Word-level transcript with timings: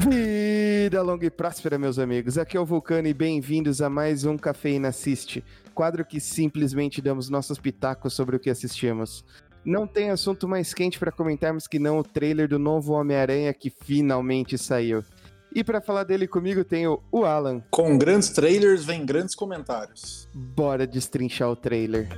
Vida 0.00 1.02
longa 1.02 1.26
e 1.26 1.30
próspera, 1.30 1.78
meus 1.78 1.98
amigos. 1.98 2.38
Aqui 2.38 2.56
é 2.56 2.60
o 2.60 2.64
Vulcano 2.64 3.06
e 3.06 3.12
bem-vindos 3.12 3.82
a 3.82 3.90
mais 3.90 4.24
um 4.24 4.38
Cafeína 4.38 4.88
Assiste, 4.88 5.44
quadro 5.74 6.06
que 6.06 6.18
simplesmente 6.18 7.02
damos 7.02 7.28
nossos 7.28 7.58
pitacos 7.58 8.14
sobre 8.14 8.34
o 8.34 8.40
que 8.40 8.48
assistimos. 8.48 9.22
Não 9.62 9.86
tem 9.86 10.08
assunto 10.08 10.48
mais 10.48 10.72
quente 10.72 10.98
para 10.98 11.12
comentarmos 11.12 11.66
que 11.66 11.78
não 11.78 11.98
o 11.98 12.02
trailer 12.02 12.48
do 12.48 12.58
novo 12.58 12.94
Homem-Aranha 12.94 13.52
que 13.52 13.68
finalmente 13.68 14.56
saiu. 14.56 15.04
E 15.54 15.62
para 15.62 15.82
falar 15.82 16.04
dele 16.04 16.26
comigo 16.26 16.64
tenho 16.64 17.02
o 17.12 17.26
Alan. 17.26 17.62
Com 17.70 17.98
grandes 17.98 18.30
trailers 18.30 18.82
vem 18.82 19.04
grandes 19.04 19.34
comentários. 19.34 20.26
Bora 20.32 20.86
destrinchar 20.86 21.50
o 21.50 21.56
trailer. 21.56 22.08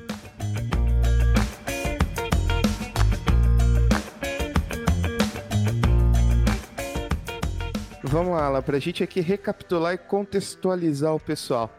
Vamos 8.12 8.34
lá, 8.34 8.44
Alan, 8.44 8.60
pra 8.60 8.78
gente 8.78 9.02
aqui 9.02 9.20
recapitular 9.20 9.94
e 9.94 9.96
contextualizar 9.96 11.14
o 11.14 11.18
pessoal. 11.18 11.74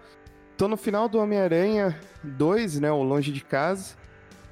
Tô 0.58 0.68
no 0.68 0.76
final 0.76 1.08
do 1.08 1.20
Homem-Aranha 1.20 1.96
2, 2.24 2.80
né, 2.80 2.92
o 2.92 3.04
Longe 3.04 3.32
de 3.32 3.42
Casa, 3.42 3.94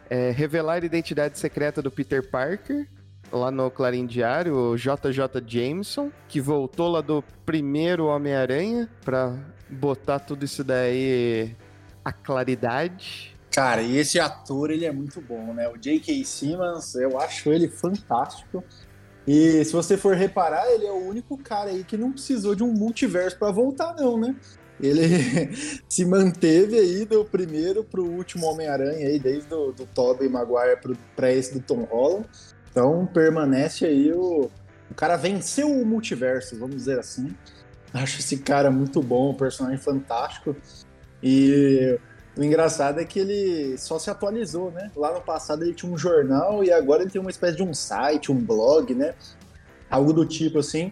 é, 0.08 0.30
revelar 0.30 0.74
a 0.74 0.86
identidade 0.86 1.40
secreta 1.40 1.82
do 1.82 1.90
Peter 1.90 2.30
Parker, 2.30 2.88
lá 3.32 3.50
no 3.50 3.72
Clarim 3.72 4.06
Diário, 4.06 4.56
o 4.56 4.78
JJ 4.78 5.42
Jameson, 5.48 6.12
que 6.28 6.40
voltou 6.40 6.88
lá 6.88 7.02
do 7.02 7.24
primeiro 7.48 8.06
Homem-Aranha 8.06 8.88
pra 9.04 9.36
botar 9.68 10.20
tudo 10.20 10.46
isso 10.46 10.64
daí 10.64 11.56
a 12.06 12.14
claridade. 12.14 13.36
Cara, 13.50 13.82
e 13.82 13.98
esse 13.98 14.20
ator, 14.20 14.70
ele 14.70 14.86
é 14.86 14.92
muito 14.92 15.20
bom, 15.20 15.52
né? 15.52 15.68
O 15.68 15.78
J.K. 15.78 16.24
Simmons, 16.26 16.94
eu 16.94 17.20
acho 17.20 17.52
ele 17.52 17.68
fantástico. 17.68 18.64
E 19.28 19.64
se 19.64 19.72
você 19.72 19.98
for 19.98 20.16
reparar, 20.16 20.70
ele 20.72 20.86
é 20.86 20.92
o 20.92 21.08
único 21.08 21.38
cara 21.38 21.70
aí 21.70 21.84
que 21.84 21.98
não 21.98 22.12
precisou 22.12 22.56
de 22.56 22.64
um 22.64 22.74
multiverso 22.74 23.38
para 23.38 23.52
voltar, 23.52 23.96
não, 23.96 24.20
né? 24.20 24.36
Ele 24.80 25.06
se 25.88 26.04
manteve 26.06 26.78
aí 26.78 27.06
do 27.06 27.24
primeiro 27.24 27.84
pro 27.84 28.04
último 28.04 28.48
Homem-Aranha 28.48 29.08
aí, 29.08 29.20
desde 29.20 29.54
o 29.54 29.72
do 29.72 29.86
Tobey 29.86 30.28
Maguire 30.28 30.80
para 31.16 31.32
esse 31.32 31.54
do 31.54 31.60
Tom 31.60 31.84
Holland. 31.84 32.28
Então 32.72 33.06
permanece 33.06 33.86
aí 33.86 34.12
o. 34.12 34.50
O 34.90 34.94
cara 34.94 35.16
venceu 35.16 35.72
o 35.72 35.86
multiverso, 35.86 36.58
vamos 36.58 36.76
dizer 36.76 37.00
assim. 37.00 37.34
Acho 37.94 38.20
esse 38.20 38.38
cara 38.38 38.70
muito 38.70 39.02
bom, 39.02 39.32
um 39.32 39.34
personagem 39.34 39.78
fantástico. 39.78 40.54
E 41.24 41.98
o 42.42 42.44
engraçado 42.44 43.00
é 43.00 43.06
que 43.06 43.20
ele 43.20 43.78
só 43.78 44.00
se 44.00 44.10
atualizou, 44.10 44.72
né? 44.72 44.90
Lá 44.96 45.14
no 45.14 45.22
passado 45.22 45.64
ele 45.64 45.76
tinha 45.76 45.92
um 45.92 45.98
jornal 45.98 46.64
e 46.64 46.72
agora 46.72 47.04
ele 47.04 47.12
tem 47.12 47.22
uma 47.22 47.30
espécie 47.30 47.56
de 47.56 47.62
um 47.62 47.72
site, 47.72 48.32
um 48.32 48.36
blog, 48.36 48.96
né? 48.96 49.14
Algo 49.88 50.12
do 50.12 50.26
tipo 50.26 50.58
assim. 50.58 50.92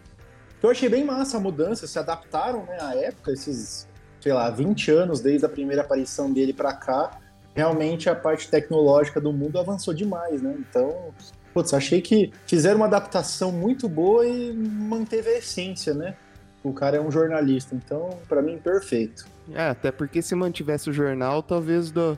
Eu 0.62 0.70
achei 0.70 0.88
bem 0.88 1.04
massa 1.04 1.38
a 1.38 1.40
mudança, 1.40 1.88
se 1.88 1.98
adaptaram, 1.98 2.66
né, 2.66 2.78
à 2.80 2.96
época, 2.96 3.32
esses, 3.32 3.88
sei 4.22 4.32
lá, 4.32 4.48
20 4.52 4.92
anos 4.92 5.22
desde 5.22 5.44
a 5.44 5.50
primeira 5.50 5.82
aparição 5.82 6.32
dele 6.32 6.54
para 6.54 6.72
cá. 6.72 7.18
Realmente 7.56 8.10
a 8.10 8.16
parte 8.16 8.48
tecnológica 8.48 9.20
do 9.20 9.34
mundo 9.34 9.58
avançou 9.58 9.92
demais, 9.92 10.44
né? 10.44 10.56
Então, 10.60 11.12
putz, 11.52 11.74
achei 11.74 12.00
que 12.00 12.32
fizeram 12.46 12.76
uma 12.76 12.86
adaptação 12.86 13.52
muito 13.52 13.90
boa 13.90 14.24
e 14.24 14.54
manteve 14.54 15.30
a 15.32 15.38
essência, 15.40 15.96
né? 15.96 16.16
O 16.64 16.74
cara 16.74 16.98
é 16.98 17.02
um 17.02 17.10
jornalista, 17.10 17.74
então, 17.74 18.20
para 18.28 18.40
mim, 18.40 18.60
perfeito. 18.60 19.26
É, 19.54 19.70
até 19.70 19.92
porque 19.92 20.22
se 20.22 20.36
mantivesse 20.36 20.90
o 20.90 20.94
jornal, 20.94 21.42
talvez 21.44 21.92
do, 21.92 22.18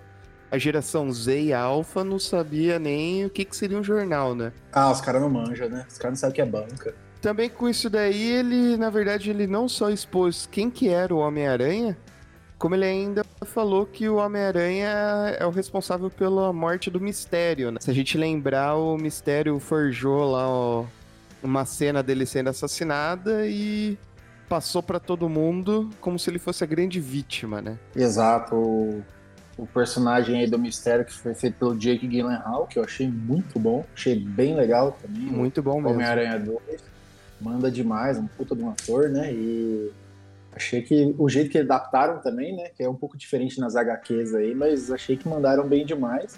a 0.52 0.58
geração 0.58 1.12
Z 1.12 1.42
e 1.42 1.54
Alpha 1.54 2.04
não 2.04 2.20
sabia 2.20 2.78
nem 2.78 3.26
o 3.26 3.30
que, 3.30 3.46
que 3.46 3.56
seria 3.56 3.78
um 3.78 3.84
jornal, 3.84 4.36
né? 4.36 4.52
Ah, 4.74 4.92
os 4.92 5.00
caras 5.00 5.22
não 5.22 5.30
manjam, 5.30 5.70
né? 5.70 5.86
Os 5.90 5.98
caras 5.98 6.18
não 6.18 6.20
sabem 6.20 6.32
o 6.32 6.36
que 6.36 6.42
é 6.42 6.46
banca. 6.46 6.94
Também 7.22 7.50
com 7.50 7.70
isso 7.70 7.90
daí, 7.90 8.32
ele, 8.32 8.76
na 8.76 8.90
verdade, 8.90 9.30
ele 9.30 9.48
não 9.48 9.70
só 9.70 9.90
expôs 9.90 10.48
quem 10.52 10.70
que 10.70 10.90
era 10.90 11.14
o 11.14 11.20
Homem-Aranha, 11.20 11.98
como 12.58 12.76
ele 12.76 12.86
ainda 12.86 13.24
falou 13.46 13.86
que 13.86 14.10
o 14.10 14.18
Homem-Aranha 14.18 14.90
é 15.40 15.46
o 15.46 15.50
responsável 15.50 16.10
pela 16.10 16.52
morte 16.52 16.90
do 16.90 17.00
Mistério. 17.00 17.72
Né? 17.72 17.78
Se 17.80 17.90
a 17.90 17.94
gente 17.94 18.18
lembrar, 18.18 18.76
o 18.76 18.98
Mistério 18.98 19.58
forjou 19.60 20.32
lá 20.32 20.50
ó, 20.50 20.86
uma 21.42 21.64
cena 21.64 22.04
dele 22.04 22.26
sendo 22.26 22.50
assassinada 22.50 23.48
e 23.48 23.98
passou 24.52 24.84
para 24.84 25.00
todo 25.00 25.30
mundo 25.30 25.90
como 26.02 26.20
se 26.20 26.30
ele 26.30 26.38
fosse 26.38 26.62
a 26.62 26.68
grande 26.68 27.00
vítima, 27.00 27.62
né? 27.62 27.80
Exato. 27.96 28.54
O, 28.54 29.02
o, 29.58 29.66
personagem 29.66 30.42
aí 30.42 30.46
do 30.46 30.60
Mistério 30.60 31.06
que 31.06 31.14
foi 31.14 31.34
feito 31.34 31.56
pelo 31.56 31.74
Jake 31.74 32.06
Gyllenhaal, 32.06 32.68
que 32.68 32.78
eu 32.78 32.84
achei 32.84 33.08
muito 33.08 33.58
bom, 33.58 33.86
achei 33.96 34.20
bem 34.20 34.54
legal 34.54 34.98
também. 35.02 35.22
Muito 35.22 35.64
bom 35.64 35.76
mesmo. 35.76 35.92
Homem-Aranha 35.92 36.38
2 36.38 36.60
manda 37.40 37.72
demais, 37.72 38.18
um 38.18 38.28
puta 38.28 38.54
de 38.54 38.62
um 38.62 38.70
ator, 38.70 39.08
né? 39.08 39.32
E 39.32 39.90
achei 40.54 40.82
que 40.82 41.16
o 41.18 41.30
jeito 41.30 41.50
que 41.50 41.60
adaptaram 41.60 42.20
também, 42.20 42.54
né? 42.54 42.72
Que 42.76 42.84
é 42.84 42.90
um 42.90 42.96
pouco 42.96 43.18
diferente 43.18 43.58
nas 43.58 43.78
HQs 43.78 44.36
aí, 44.36 44.54
mas 44.54 44.92
achei 44.92 45.16
que 45.16 45.30
mandaram 45.30 45.66
bem 45.66 45.86
demais. 45.86 46.38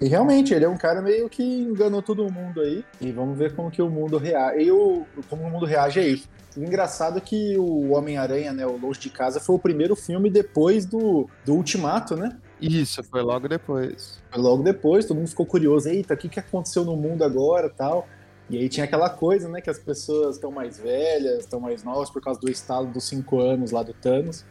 E 0.00 0.08
realmente, 0.08 0.52
ele 0.52 0.64
é 0.64 0.68
um 0.68 0.76
cara 0.76 1.00
meio 1.00 1.28
que 1.28 1.44
enganou 1.44 2.02
todo 2.02 2.28
mundo 2.28 2.60
aí. 2.60 2.84
E 3.00 3.12
vamos 3.12 3.38
ver 3.38 3.54
como 3.54 3.70
que 3.70 3.80
o 3.80 3.88
mundo 3.88 4.18
reage. 4.18 4.64
E 4.64 4.72
o, 4.72 5.06
como 5.30 5.44
o 5.44 5.50
mundo 5.50 5.64
reage 5.64 6.00
a 6.00 6.04
isso. 6.04 6.28
O 6.56 6.60
engraçado 6.60 7.18
é 7.18 7.20
que 7.20 7.56
o 7.56 7.92
Homem-Aranha, 7.92 8.52
né, 8.52 8.66
o 8.66 8.76
Longe 8.76 9.00
de 9.00 9.10
Casa, 9.10 9.40
foi 9.40 9.56
o 9.56 9.58
primeiro 9.58 9.96
filme 9.96 10.30
depois 10.30 10.84
do, 10.84 11.28
do 11.44 11.54
Ultimato, 11.54 12.16
né? 12.16 12.36
Isso, 12.60 13.02
foi 13.02 13.22
logo 13.22 13.48
depois. 13.48 14.20
Foi 14.30 14.40
logo 14.40 14.62
depois, 14.62 15.06
todo 15.06 15.16
mundo 15.16 15.28
ficou 15.28 15.46
curioso, 15.46 15.88
eita, 15.88 16.14
o 16.14 16.16
que, 16.16 16.28
que 16.28 16.38
aconteceu 16.38 16.84
no 16.84 16.96
mundo 16.96 17.24
agora 17.24 17.68
tal. 17.68 18.06
E 18.50 18.58
aí 18.58 18.68
tinha 18.68 18.84
aquela 18.84 19.08
coisa, 19.08 19.48
né, 19.48 19.60
que 19.60 19.70
as 19.70 19.78
pessoas 19.78 20.36
estão 20.36 20.50
mais 20.50 20.78
velhas, 20.78 21.40
estão 21.40 21.58
mais 21.58 21.82
novas 21.82 22.10
por 22.10 22.20
causa 22.20 22.38
do 22.38 22.50
estado 22.50 22.86
dos 22.88 23.04
cinco 23.04 23.40
anos 23.40 23.70
lá 23.70 23.82
do 23.82 23.94
Thanos. 23.94 24.44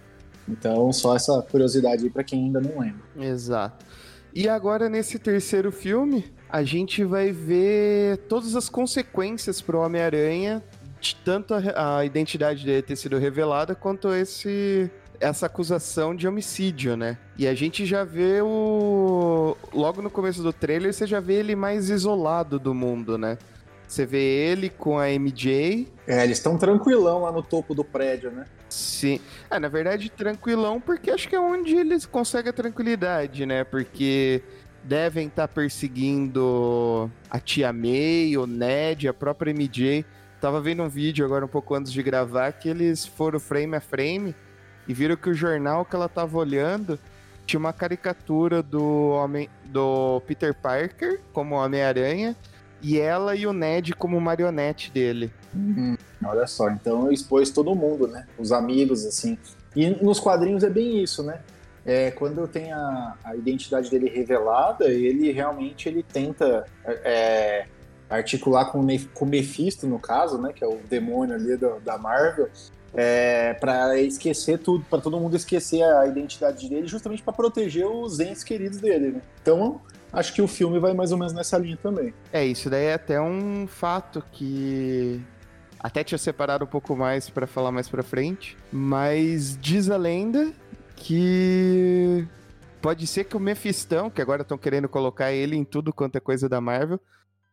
Então, 0.50 0.92
só 0.92 1.16
essa 1.16 1.42
curiosidade 1.44 2.04
aí 2.04 2.10
pra 2.10 2.24
quem 2.24 2.46
ainda 2.46 2.60
não 2.60 2.80
lembra. 2.80 3.04
Exato. 3.16 3.86
E 4.34 4.50
agora, 4.50 4.90
nesse 4.90 5.20
terceiro 5.20 5.72
filme, 5.72 6.26
a 6.50 6.64
gente 6.64 7.04
vai 7.04 7.32
ver 7.32 8.18
todas 8.30 8.56
as 8.56 8.70
consequências 8.70 9.62
pro 9.62 9.80
Homem-Aranha 9.80 10.64
tanto 11.24 11.54
a, 11.54 11.98
a, 11.98 12.06
identidade 12.06 12.66
dele 12.66 12.82
ter 12.82 12.96
sido 12.96 13.18
revelada 13.18 13.76
quanto 13.76 14.14
esse 14.14 14.90
essa 15.20 15.46
acusação 15.46 16.16
de 16.16 16.28
homicídio, 16.28 16.98
né? 16.98 17.16
E 17.38 17.48
a 17.48 17.54
gente 17.54 17.86
já 17.86 18.04
vê 18.04 18.42
o 18.42 19.56
logo 19.72 20.02
no 20.02 20.10
começo 20.10 20.42
do 20.42 20.52
trailer, 20.52 20.92
você 20.92 21.06
já 21.06 21.20
vê 21.20 21.36
ele 21.36 21.56
mais 21.56 21.92
isolado 21.92 22.58
do 22.58 22.74
mundo, 22.74 23.20
né? 23.20 23.38
Você 23.88 24.06
vê 24.06 24.24
ele 24.24 24.70
com 24.70 24.98
a 24.98 25.10
MJ. 25.10 25.88
É, 26.08 26.24
eles 26.24 26.38
estão 26.38 26.58
tranquilão 26.58 27.24
lá 27.24 27.32
no 27.32 27.44
topo 27.44 27.76
do 27.76 27.84
prédio, 27.84 28.32
né? 28.32 28.46
Sim. 28.70 29.20
É, 29.50 29.60
na 29.60 29.68
verdade, 29.68 30.10
tranquilão, 30.10 30.80
porque 30.80 31.12
acho 31.12 31.28
que 31.28 31.36
é 31.36 31.40
onde 31.40 31.76
eles 31.76 32.06
conseguem 32.06 32.50
a 32.50 32.54
tranquilidade, 32.54 33.46
né? 33.46 33.66
Porque 33.66 34.42
devem 34.82 35.28
estar 35.28 35.48
tá 35.48 35.54
perseguindo 35.54 37.12
a 37.30 37.40
tia 37.40 37.72
May, 37.74 38.38
o 38.38 38.48
Ned, 38.48 39.08
a 39.08 39.14
própria 39.14 39.52
MJ. 39.54 40.06
Tava 40.42 40.60
vendo 40.60 40.82
um 40.82 40.90
vídeo 40.90 41.24
agora 41.24 41.46
um 41.46 41.48
pouco 41.48 41.76
antes 41.76 41.94
de 41.94 42.02
gravar 42.02 42.52
que 42.54 42.68
eles 42.68 43.06
foram 43.06 43.40
frame 43.40 43.76
a 43.76 43.80
frame 43.80 44.36
e 44.88 44.94
viram 44.94 45.16
que 45.16 45.30
o 45.30 45.36
jornal 45.36 45.86
que 45.86 45.96
ela 45.96 46.10
tava 46.10 46.36
olhando 46.36 46.98
tinha 47.46 47.60
uma 47.60 47.72
caricatura 47.72 48.64
do 48.64 49.10
homem 49.10 49.48
do 49.66 50.20
Peter 50.22 50.56
Parker 50.56 51.22
como 51.32 51.54
Homem-Aranha 51.54 52.36
e 52.82 53.00
ela 53.00 53.36
e 53.36 53.46
o 53.46 53.54
Ned 53.54 53.94
como 53.94 54.20
marionete 54.20 54.90
dele. 54.90 55.32
Uhum. 55.54 55.96
Olha 56.26 56.48
só, 56.48 56.72
então 56.72 57.12
expôs 57.12 57.52
todo 57.52 57.76
mundo, 57.76 58.08
né? 58.08 58.26
Os 58.40 58.52
amigos, 58.52 59.06
assim. 59.06 59.38
E 59.76 59.92
nos 60.04 60.20
quadrinhos 60.20 60.64
é 60.64 60.70
bem 60.72 61.04
isso, 61.04 61.22
né? 61.22 61.40
É, 61.86 62.10
quando 62.10 62.48
tem 62.48 62.72
a, 62.72 63.16
a 63.24 63.36
identidade 63.36 63.92
dele 63.92 64.10
revelada, 64.10 64.90
ele 64.90 65.32
realmente 65.32 65.88
ele 65.88 66.02
tenta 66.02 66.66
é, 66.84 67.68
articular 68.12 68.66
com, 68.66 68.86
com 69.14 69.26
o 69.26 69.28
Mephisto, 69.28 69.88
no 69.88 69.98
caso, 69.98 70.38
né, 70.38 70.52
que 70.54 70.64
é 70.64 70.68
o 70.68 70.78
demônio 70.90 71.36
ali 71.36 71.56
do, 71.56 71.80
da 71.80 71.98
Marvel, 71.98 72.50
é, 72.94 73.54
para 73.54 74.00
esquecer 74.00 74.60
tudo, 74.60 74.86
para 74.90 75.00
todo 75.00 75.20
mundo 75.20 75.36
esquecer 75.36 75.82
a 75.82 76.06
identidade 76.06 76.70
dele, 76.70 76.88
justamente 76.88 77.24
para 77.24 77.34
proteger 77.34 77.88
os 77.88 78.20
entes 78.20 78.44
queridos 78.44 78.80
dele. 78.80 79.12
Né? 79.14 79.22
Então, 79.42 79.82
acho 80.12 80.34
que 80.34 80.42
o 80.42 80.48
filme 80.48 80.78
vai 80.78 80.94
mais 80.94 81.12
ou 81.12 81.18
menos 81.18 81.34
nessa 81.34 81.58
linha 81.58 81.78
também. 81.82 82.14
É, 82.34 82.46
isso 82.46 82.70
daí 82.70 82.86
é 82.86 82.94
até 82.96 83.20
um 83.22 83.66
fato 83.66 84.22
que 84.34 85.22
até 85.80 86.04
tinha 86.04 86.18
separado 86.18 86.66
um 86.66 86.68
pouco 86.68 86.96
mais 86.96 87.30
para 87.30 87.48
falar 87.48 87.72
mais 87.72 87.88
para 87.88 88.04
frente, 88.04 88.58
mas 88.72 89.58
diz 89.60 89.90
a 89.90 89.98
lenda 89.98 90.52
que 90.96 92.28
pode 92.82 93.08
ser 93.08 93.24
que 93.24 93.38
o 93.38 93.40
Mefistão, 93.40 94.10
que 94.10 94.22
agora 94.22 94.42
estão 94.42 94.58
querendo 94.58 94.90
colocar 94.90 95.32
ele 95.32 95.56
em 95.56 95.64
tudo 95.64 95.94
quanto 95.94 96.18
é 96.18 96.20
coisa 96.20 96.50
da 96.50 96.60
Marvel, 96.60 97.00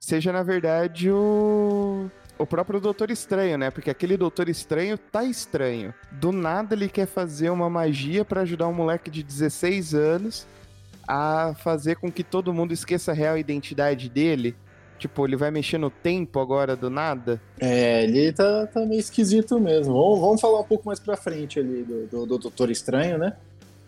seja 0.00 0.32
na 0.32 0.42
verdade 0.42 1.10
o 1.10 2.10
o 2.38 2.46
próprio 2.46 2.80
Doutor 2.80 3.10
Estranho, 3.10 3.58
né? 3.58 3.70
Porque 3.70 3.90
aquele 3.90 4.16
Doutor 4.16 4.48
Estranho 4.48 4.96
tá 4.96 5.24
estranho. 5.24 5.92
Do 6.12 6.30
nada 6.30 6.74
ele 6.74 6.88
quer 6.88 7.06
fazer 7.06 7.50
uma 7.50 7.68
magia 7.68 8.24
para 8.24 8.42
ajudar 8.42 8.68
um 8.68 8.72
moleque 8.72 9.10
de 9.10 9.22
16 9.22 9.94
anos 9.94 10.46
a 11.06 11.54
fazer 11.58 11.96
com 11.96 12.12
que 12.12 12.22
todo 12.22 12.54
mundo 12.54 12.72
esqueça 12.72 13.10
a 13.10 13.14
real 13.14 13.36
identidade 13.36 14.08
dele. 14.08 14.54
Tipo, 14.98 15.24
ele 15.26 15.36
vai 15.36 15.50
mexer 15.50 15.78
no 15.78 15.90
tempo 15.90 16.40
agora 16.40 16.74
do 16.74 16.90
nada? 16.90 17.40
É, 17.60 18.04
ele 18.04 18.32
tá, 18.32 18.66
tá 18.66 18.80
meio 18.84 18.98
esquisito 18.98 19.58
mesmo. 19.58 19.94
Vamos, 19.94 20.20
vamos 20.20 20.40
falar 20.40 20.60
um 20.60 20.64
pouco 20.64 20.86
mais 20.86 20.98
pra 20.98 21.16
frente 21.16 21.58
ali 21.58 21.84
do, 21.84 22.06
do, 22.06 22.26
do 22.26 22.38
Doutor 22.38 22.70
Estranho, 22.70 23.16
né? 23.16 23.36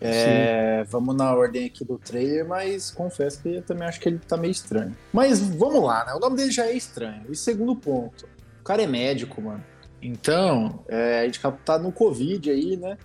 É, 0.01 0.83
vamos 0.89 1.15
na 1.15 1.31
ordem 1.31 1.65
aqui 1.65 1.85
do 1.85 1.99
trailer, 1.99 2.47
mas 2.47 2.89
confesso 2.89 3.41
que 3.41 3.55
eu 3.57 3.61
também 3.61 3.87
acho 3.87 3.99
que 3.99 4.09
ele 4.09 4.17
tá 4.17 4.35
meio 4.35 4.51
estranho. 4.51 4.97
Mas 5.13 5.39
vamos 5.39 5.83
lá, 5.83 6.03
né? 6.05 6.13
O 6.13 6.19
nome 6.19 6.35
dele 6.35 6.49
já 6.49 6.65
é 6.65 6.73
estranho. 6.73 7.23
E 7.29 7.35
segundo 7.35 7.75
ponto, 7.75 8.27
o 8.59 8.63
cara 8.63 8.81
é 8.81 8.87
médico, 8.87 9.39
mano. 9.41 9.63
Então, 10.01 10.83
é, 10.87 11.19
a 11.19 11.25
gente 11.25 11.39
tá 11.63 11.77
no 11.77 11.91
Covid 11.91 12.49
aí, 12.49 12.75
né? 12.75 12.97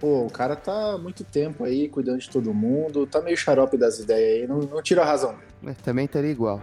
Pô, 0.00 0.26
o 0.26 0.30
cara 0.30 0.56
tá 0.56 0.98
muito 0.98 1.22
tempo 1.22 1.62
aí 1.62 1.88
cuidando 1.88 2.18
de 2.18 2.28
todo 2.28 2.52
mundo, 2.52 3.06
tá 3.06 3.20
meio 3.20 3.36
xarope 3.36 3.76
das 3.76 4.00
ideias 4.00 4.42
aí, 4.42 4.48
não, 4.48 4.58
não 4.58 4.82
tira 4.82 5.02
a 5.02 5.04
razão 5.04 5.36
dele. 5.62 5.76
também 5.84 6.06
estaria 6.06 6.32
igual. 6.32 6.60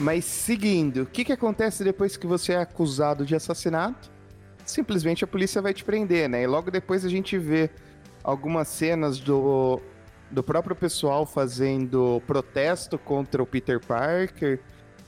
Mas 0.00 0.24
seguindo, 0.24 1.02
o 1.02 1.06
que, 1.06 1.24
que 1.24 1.32
acontece 1.32 1.84
depois 1.84 2.16
que 2.16 2.26
você 2.26 2.54
é 2.54 2.56
acusado 2.56 3.24
de 3.24 3.36
assassinato? 3.36 4.10
Simplesmente 4.64 5.24
a 5.24 5.26
polícia 5.26 5.60
vai 5.60 5.74
te 5.74 5.84
prender, 5.84 6.28
né? 6.28 6.42
E 6.42 6.46
logo 6.46 6.70
depois 6.70 7.04
a 7.04 7.08
gente 7.08 7.36
vê 7.38 7.70
algumas 8.22 8.68
cenas 8.68 9.18
do, 9.18 9.80
do 10.30 10.42
próprio 10.42 10.76
pessoal 10.76 11.26
fazendo 11.26 12.22
protesto 12.26 12.98
contra 12.98 13.42
o 13.42 13.46
Peter 13.46 13.80
Parker, 13.80 14.60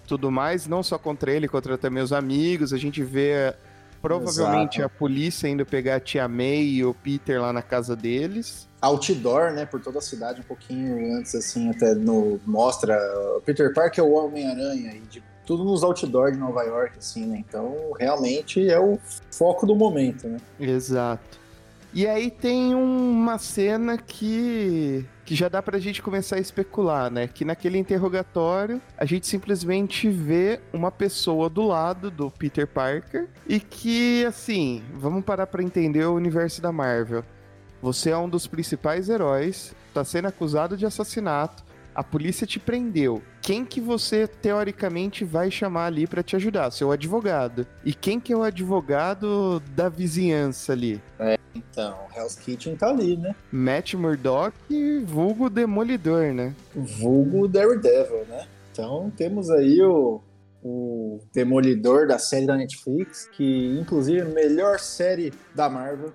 tudo 0.06 0.30
mais, 0.30 0.66
não 0.66 0.82
só 0.82 0.98
contra 0.98 1.32
ele, 1.32 1.48
contra 1.48 1.78
também 1.78 2.02
os 2.02 2.12
amigos. 2.12 2.72
A 2.72 2.78
gente 2.78 3.02
vê 3.02 3.54
provavelmente 4.02 4.80
Exato. 4.80 4.94
a 4.94 4.98
polícia 4.98 5.48
indo 5.48 5.64
pegar 5.64 5.96
a 5.96 6.00
tia 6.00 6.28
May 6.28 6.62
e 6.62 6.84
o 6.84 6.92
Peter 6.92 7.40
lá 7.40 7.52
na 7.52 7.62
casa 7.62 7.96
deles 7.96 8.68
outdoor, 8.84 9.52
né, 9.52 9.64
por 9.64 9.80
toda 9.80 9.98
a 9.98 10.02
cidade, 10.02 10.40
um 10.40 10.44
pouquinho 10.44 11.16
antes, 11.16 11.34
assim, 11.34 11.70
até 11.70 11.94
no 11.94 12.38
mostra 12.44 12.98
Peter 13.44 13.72
Parker 13.72 14.04
é 14.04 14.06
o 14.06 14.12
Homem-Aranha 14.12 14.94
e 14.94 15.00
de, 15.00 15.22
tudo 15.44 15.64
nos 15.64 15.82
outdoor 15.82 16.32
de 16.32 16.38
Nova 16.38 16.62
York, 16.62 16.98
assim, 16.98 17.26
né? 17.26 17.44
Então, 17.46 17.92
realmente 17.98 18.68
é 18.68 18.78
o 18.78 18.98
foco 19.30 19.66
do 19.66 19.74
momento, 19.74 20.28
né? 20.28 20.38
Exato. 20.58 21.38
E 21.92 22.06
aí 22.06 22.30
tem 22.30 22.74
uma 22.74 23.38
cena 23.38 23.96
que 23.96 25.06
que 25.24 25.34
já 25.34 25.48
dá 25.48 25.62
pra 25.62 25.78
gente 25.78 26.02
começar 26.02 26.36
a 26.36 26.40
especular, 26.40 27.10
né? 27.10 27.26
Que 27.26 27.44
naquele 27.44 27.78
interrogatório 27.78 28.80
a 28.96 29.04
gente 29.04 29.26
simplesmente 29.26 30.08
vê 30.08 30.60
uma 30.72 30.90
pessoa 30.90 31.48
do 31.48 31.62
lado 31.62 32.10
do 32.10 32.30
Peter 32.30 32.66
Parker 32.66 33.28
e 33.46 33.58
que, 33.58 34.24
assim, 34.26 34.82
vamos 34.92 35.24
parar 35.24 35.46
pra 35.46 35.62
entender 35.62 36.04
o 36.04 36.14
universo 36.14 36.60
da 36.60 36.70
Marvel. 36.70 37.24
Você 37.80 38.10
é 38.10 38.16
um 38.16 38.28
dos 38.28 38.46
principais 38.46 39.08
heróis, 39.08 39.74
tá 39.94 40.04
sendo 40.04 40.28
acusado 40.28 40.76
de 40.76 40.84
assassinato, 40.84 41.64
a 41.94 42.02
polícia 42.02 42.46
te 42.46 42.58
prendeu. 42.58 43.22
Quem 43.40 43.64
que 43.64 43.80
você 43.80 44.26
teoricamente 44.26 45.24
vai 45.24 45.50
chamar 45.50 45.86
ali 45.86 46.06
para 46.06 46.22
te 46.22 46.34
ajudar? 46.36 46.70
Seu 46.70 46.90
advogado. 46.90 47.66
E 47.84 47.94
quem 47.94 48.18
que 48.18 48.32
é 48.32 48.36
o 48.36 48.42
advogado 48.42 49.60
da 49.74 49.88
vizinhança 49.88 50.72
ali? 50.72 51.00
É, 51.18 51.38
então, 51.54 51.96
Hell's 52.16 52.36
Kitchen 52.36 52.76
tá 52.76 52.88
ali, 52.88 53.16
né? 53.16 53.34
Matt 53.52 53.94
Murdock, 53.94 54.56
vulgo 55.04 55.48
Demolidor, 55.48 56.32
né? 56.32 56.54
Vulgo 56.74 57.46
Daredevil, 57.46 58.24
né? 58.26 58.46
Então 58.72 59.12
temos 59.16 59.50
aí 59.50 59.80
o, 59.82 60.20
o 60.62 61.20
Demolidor 61.32 62.08
da 62.08 62.18
série 62.18 62.46
da 62.46 62.56
Netflix, 62.56 63.28
que 63.28 63.78
inclusive 63.78 64.18
é 64.18 64.22
a 64.22 64.26
melhor 64.26 64.80
série 64.80 65.32
da 65.54 65.68
Marvel 65.68 66.12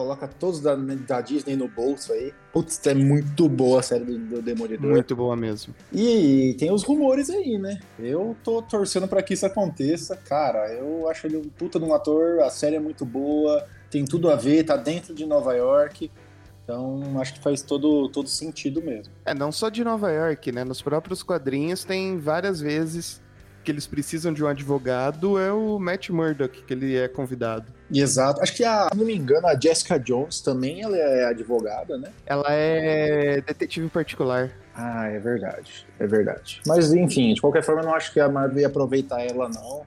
coloca 0.00 0.26
todos 0.26 0.60
da, 0.60 0.74
da 0.74 1.20
Disney 1.20 1.56
no 1.56 1.68
bolso 1.68 2.12
aí. 2.12 2.32
Putz, 2.52 2.80
é 2.86 2.94
muito 2.94 3.48
boa 3.48 3.80
a 3.80 3.82
série 3.82 4.04
do, 4.04 4.18
do 4.18 4.42
Demolidor. 4.42 4.90
Muito 4.90 5.14
boa 5.14 5.36
mesmo. 5.36 5.74
E 5.92 6.56
tem 6.58 6.72
os 6.72 6.82
rumores 6.82 7.28
aí, 7.28 7.58
né? 7.58 7.78
Eu 7.98 8.34
tô 8.42 8.62
torcendo 8.62 9.06
para 9.06 9.22
que 9.22 9.34
isso 9.34 9.44
aconteça. 9.44 10.16
Cara, 10.16 10.72
eu 10.72 11.06
acho 11.08 11.26
ele 11.26 11.36
um 11.36 11.42
puta 11.50 11.78
de 11.78 11.84
um 11.84 11.92
ator, 11.92 12.40
a 12.40 12.48
série 12.48 12.76
é 12.76 12.80
muito 12.80 13.04
boa, 13.04 13.66
tem 13.90 14.06
tudo 14.06 14.30
a 14.30 14.36
ver, 14.36 14.64
tá 14.64 14.76
dentro 14.76 15.14
de 15.14 15.26
Nova 15.26 15.52
York. 15.54 16.10
Então, 16.64 17.20
acho 17.20 17.34
que 17.34 17.40
faz 17.40 17.60
todo, 17.60 18.08
todo 18.08 18.28
sentido 18.28 18.80
mesmo. 18.80 19.12
É, 19.26 19.34
não 19.34 19.52
só 19.52 19.68
de 19.68 19.84
Nova 19.84 20.10
York, 20.10 20.50
né? 20.50 20.64
Nos 20.64 20.80
próprios 20.80 21.22
quadrinhos 21.22 21.84
tem 21.84 22.18
várias 22.18 22.60
vezes 22.60 23.20
que 23.62 23.70
eles 23.70 23.86
precisam 23.86 24.32
de 24.32 24.42
um 24.42 24.46
advogado 24.46 25.38
é 25.38 25.52
o 25.52 25.78
Matt 25.78 26.10
Murdock, 26.10 26.62
que 26.62 26.72
ele 26.72 26.96
é 26.96 27.08
convidado. 27.08 27.66
Exato. 27.92 28.40
Acho 28.40 28.54
que, 28.54 28.64
a, 28.64 28.88
se 28.90 28.96
não 28.96 29.04
me 29.04 29.14
engano, 29.14 29.46
a 29.46 29.58
Jessica 29.58 29.98
Jones 29.98 30.40
também 30.40 30.82
ela 30.82 30.96
é 30.96 31.24
advogada, 31.26 31.98
né? 31.98 32.10
Ela 32.24 32.46
é 32.48 33.40
detetive 33.40 33.88
particular. 33.88 34.50
Ah, 34.74 35.08
é 35.08 35.18
verdade. 35.18 35.86
É 35.98 36.06
verdade. 36.06 36.60
Mas, 36.66 36.92
enfim, 36.92 37.34
de 37.34 37.40
qualquer 37.40 37.62
forma, 37.62 37.82
eu 37.82 37.86
não 37.86 37.94
acho 37.94 38.12
que 38.12 38.20
a 38.20 38.28
Marvel 38.28 38.60
ia 38.60 38.66
aproveitar 38.66 39.20
ela, 39.20 39.48
não. 39.48 39.84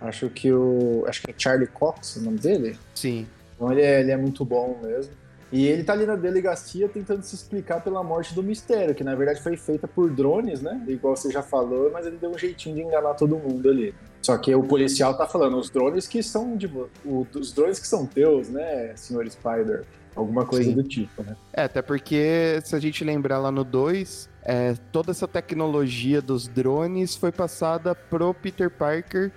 Acho 0.00 0.28
que 0.28 0.52
o. 0.52 1.04
Acho 1.06 1.22
que 1.22 1.30
é 1.30 1.34
Charlie 1.36 1.68
Cox 1.68 2.16
o 2.16 2.22
nome 2.22 2.38
dele? 2.38 2.78
Sim. 2.94 3.26
Então 3.54 3.70
ele 3.70 3.82
é, 3.82 4.00
ele 4.00 4.10
é 4.10 4.16
muito 4.16 4.44
bom 4.44 4.78
mesmo. 4.82 5.12
E 5.52 5.66
ele 5.66 5.84
tá 5.84 5.92
ali 5.92 6.06
na 6.06 6.16
delegacia 6.16 6.88
tentando 6.88 7.22
se 7.22 7.34
explicar 7.34 7.84
pela 7.84 8.02
morte 8.02 8.34
do 8.34 8.42
mistério, 8.42 8.94
que 8.94 9.04
na 9.04 9.14
verdade 9.14 9.42
foi 9.42 9.54
feita 9.54 9.86
por 9.86 10.08
drones, 10.10 10.62
né? 10.62 10.82
Igual 10.88 11.14
você 11.14 11.30
já 11.30 11.42
falou, 11.42 11.90
mas 11.92 12.06
ele 12.06 12.16
deu 12.16 12.30
um 12.30 12.38
jeitinho 12.38 12.74
de 12.74 12.80
enganar 12.80 13.12
todo 13.14 13.36
mundo 13.36 13.68
ali. 13.68 13.94
Só 14.22 14.38
que 14.38 14.54
o 14.54 14.62
policial 14.62 15.14
tá 15.14 15.26
falando, 15.26 15.58
os 15.58 15.68
drones 15.68 16.06
que 16.06 16.22
são 16.22 16.56
de, 16.56 16.70
os 17.04 17.52
drones 17.52 17.78
que 17.78 17.86
são 17.86 18.06
teus, 18.06 18.48
né, 18.48 18.92
senhor 18.96 19.28
Spider? 19.30 19.84
Alguma 20.16 20.44
coisa 20.44 20.70
Sim. 20.70 20.74
do 20.74 20.82
tipo, 20.82 21.22
né? 21.22 21.36
É, 21.52 21.64
até 21.64 21.82
porque 21.82 22.60
se 22.64 22.76
a 22.76 22.78
gente 22.78 23.02
lembrar 23.02 23.38
lá 23.38 23.50
no 23.50 23.64
2, 23.64 24.28
é, 24.44 24.74
toda 24.90 25.10
essa 25.10 25.26
tecnologia 25.26 26.20
dos 26.20 26.46
drones 26.48 27.16
foi 27.16 27.32
passada 27.32 27.94
pro 27.94 28.34
Peter 28.34 28.70
Parker 28.70 29.30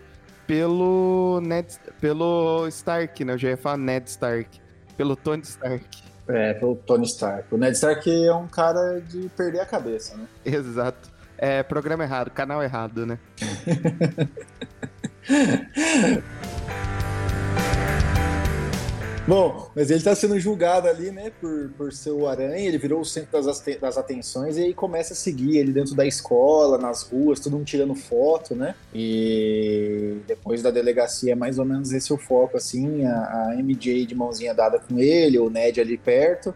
pelo 0.46 1.42
Ned, 1.42 1.78
pelo 2.00 2.68
Stark, 2.68 3.24
né? 3.24 3.34
Eu 3.34 3.38
já 3.38 3.50
ia 3.50 3.58
falar 3.58 3.78
Ned 3.78 4.10
Stark 4.10 4.65
pelo 4.96 5.16
Tony 5.16 5.44
Stark. 5.44 5.86
É, 6.28 6.54
pelo 6.54 6.76
Tony 6.76 7.06
Stark. 7.06 7.54
O 7.54 7.58
Ned 7.58 7.76
Stark 7.76 8.10
é 8.10 8.34
um 8.34 8.48
cara 8.48 9.00
de 9.00 9.30
perder 9.30 9.60
a 9.60 9.66
cabeça, 9.66 10.18
né? 10.18 10.28
Exato. 10.46 11.14
É 11.38 11.62
programa 11.64 12.04
errado, 12.04 12.32
canal 12.32 12.64
errado, 12.64 13.06
né? 13.06 13.20
Bom, 19.28 19.72
mas 19.76 19.90
ele 19.90 19.98
está 19.98 20.14
sendo 20.14 20.40
julgado 20.40 20.88
ali, 20.88 21.10
né, 21.10 21.32
por, 21.42 21.72
por 21.76 21.92
ser 21.92 22.12
o 22.12 22.28
Aranha, 22.28 22.68
ele 22.68 22.78
virou 22.78 23.02
o 23.02 23.06
centro 23.06 23.42
das, 23.42 23.64
das 23.82 23.98
atenções 23.98 24.56
e 24.56 24.62
aí 24.62 24.74
começa 24.74 25.14
a 25.14 25.16
seguir 25.16 25.58
ele 25.58 25.72
dentro 25.72 25.96
da 25.96 26.06
escola, 26.06 26.78
nas 26.78 27.02
ruas, 27.02 27.40
todo 27.40 27.54
mundo 27.54 27.66
tirando 27.66 27.96
foto, 27.96 28.56
né? 28.56 28.76
E 28.94 30.18
depois 30.28 30.62
da 30.62 30.70
delegacia 30.70 31.32
é 31.32 31.36
mais 31.36 31.58
ou 31.58 31.66
menos 31.66 31.92
esse 31.92 32.14
o 32.14 32.18
foco, 32.18 32.56
assim, 32.58 33.04
a, 33.04 33.50
a 33.50 33.56
MJ 33.56 34.06
de 34.06 34.14
mãozinha 34.14 34.54
dada 34.54 34.78
com 34.78 35.00
ele, 35.00 35.40
o 35.40 35.50
Ned 35.50 35.82
ali 35.82 35.98
perto. 35.98 36.54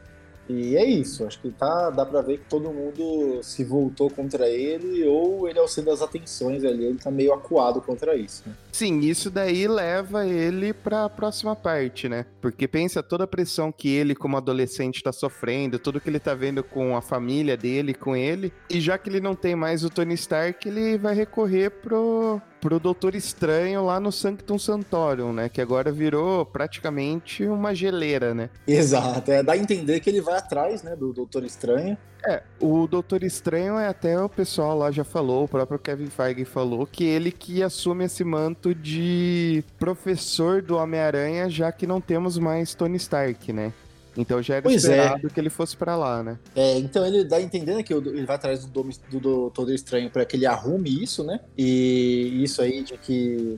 E 0.50 0.75
é 0.75 0.84
isso, 0.84 1.25
acho 1.25 1.39
que 1.39 1.51
tá, 1.51 1.91
dá 1.91 2.03
pra 2.03 2.22
ver 2.22 2.39
que 2.39 2.46
todo 2.50 2.72
mundo 2.72 3.39
se 3.44 3.63
voltou 3.63 4.10
contra 4.10 4.50
ele, 4.50 5.08
ou 5.08 5.48
ele, 5.48 5.60
ao 5.60 5.68
ser 5.68 5.84
das 5.84 6.01
atenções 6.01 6.65
ali, 6.65 6.86
ele 6.86 6.98
tá 6.98 7.12
meio 7.12 7.32
acuado 7.34 7.79
contra 7.79 8.15
isso. 8.15 8.44
Né? 8.48 8.56
Sim, 8.72 9.00
isso 9.01 9.29
daí 9.29 9.68
leva 9.68 10.25
ele 10.25 10.74
pra 10.74 11.08
próxima 11.08 11.56
parte, 11.56 12.10
né? 12.10 12.25
Porque 12.41 12.68
pensa 12.68 13.03
toda 13.03 13.25
a 13.25 13.27
pressão 13.27 13.72
que 13.72 13.89
ele, 13.89 14.15
como 14.15 14.38
adolescente, 14.38 15.03
tá 15.03 15.12
sofrendo, 15.12 15.77
tudo 15.77 16.01
que 16.01 16.10
ele 16.10 16.20
tá 16.20 16.34
vendo 16.34 16.63
com 16.63 16.98
a 16.98 17.01
família 17.01 17.56
dele, 17.56 17.94
com 17.94 18.15
ele, 18.15 18.51
e 18.72 18.82
já 18.82 18.98
que 18.98 19.08
ele 19.08 19.20
não 19.20 19.36
tem 19.36 19.56
mais 19.56 19.84
o 19.84 19.89
Tony 19.89 20.15
Stark, 20.15 20.68
ele 20.68 20.98
vai 20.98 21.13
recorrer 21.13 21.70
pro, 21.70 22.41
pro 22.60 22.80
Doutor 22.80 23.16
Estranho 23.16 23.86
lá 23.86 24.00
no 24.00 24.12
Sanctum 24.12 24.58
Santorum, 24.58 25.34
né? 25.34 25.50
Que 25.50 25.62
agora 25.62 25.92
virou 25.92 26.46
praticamente 26.46 27.46
uma 27.46 27.74
geleira, 27.74 28.34
né? 28.34 28.50
Exato, 28.68 29.32
é, 29.32 29.42
dá 29.42 29.54
a 29.54 29.58
entender 29.58 30.00
que 30.00 30.10
ele 30.10 30.22
vai 30.22 30.38
atrás, 30.38 30.84
né, 30.84 30.96
do 30.96 31.13
Doutor 31.13 31.44
Estranho. 31.44 31.98
É, 32.25 32.44
o 32.60 32.86
Doutor 32.86 33.24
Estranho 33.24 33.78
é 33.78 33.88
até 33.88 34.22
o 34.22 34.28
pessoal 34.28 34.78
lá 34.78 34.92
já 34.92 35.06
falou, 35.06 35.46
o 35.46 35.48
próprio 35.48 35.80
Kevin 35.80 36.08
Feige 36.08 36.44
falou, 36.44 36.86
que 36.86 37.06
ele 37.06 37.32
que 37.32 37.63
assume 37.63 38.06
esse 38.06 38.25
manto 38.25 38.75
de 38.75 39.63
professor 39.78 40.62
do 40.62 40.75
Homem-Aranha, 40.75 41.50
já 41.50 41.72
que 41.72 41.88
não 41.88 42.01
temos 42.01 42.38
mais 42.38 42.75
Tony 42.75 42.98
Stark, 42.98 43.54
né? 43.54 43.72
Então 44.20 44.42
já 44.42 44.56
era 44.56 44.64
pois 44.64 44.84
é. 44.84 44.90
esperado 44.90 45.28
é. 45.28 45.30
que 45.30 45.40
ele 45.40 45.50
fosse 45.50 45.78
para 45.78 45.96
lá, 45.96 46.22
né? 46.22 46.38
É, 46.54 46.78
então 46.78 47.06
ele 47.06 47.24
dá 47.24 47.38
a 47.38 47.42
entender 47.42 47.76
né, 47.76 47.84
que 47.84 47.94
ele 47.94 48.26
vai 48.26 48.36
atrás 48.36 48.66
do, 48.66 48.84
do, 48.84 49.20
do 49.20 49.50
Todo 49.50 49.74
Estranho 49.74 50.10
para 50.10 50.26
que 50.26 50.36
ele 50.36 50.46
arrume 50.46 51.02
isso, 51.02 51.24
né? 51.24 51.40
E 51.58 52.44
isso 52.44 52.62
aí 52.62 52.84
de 52.84 52.98
que 52.98 53.58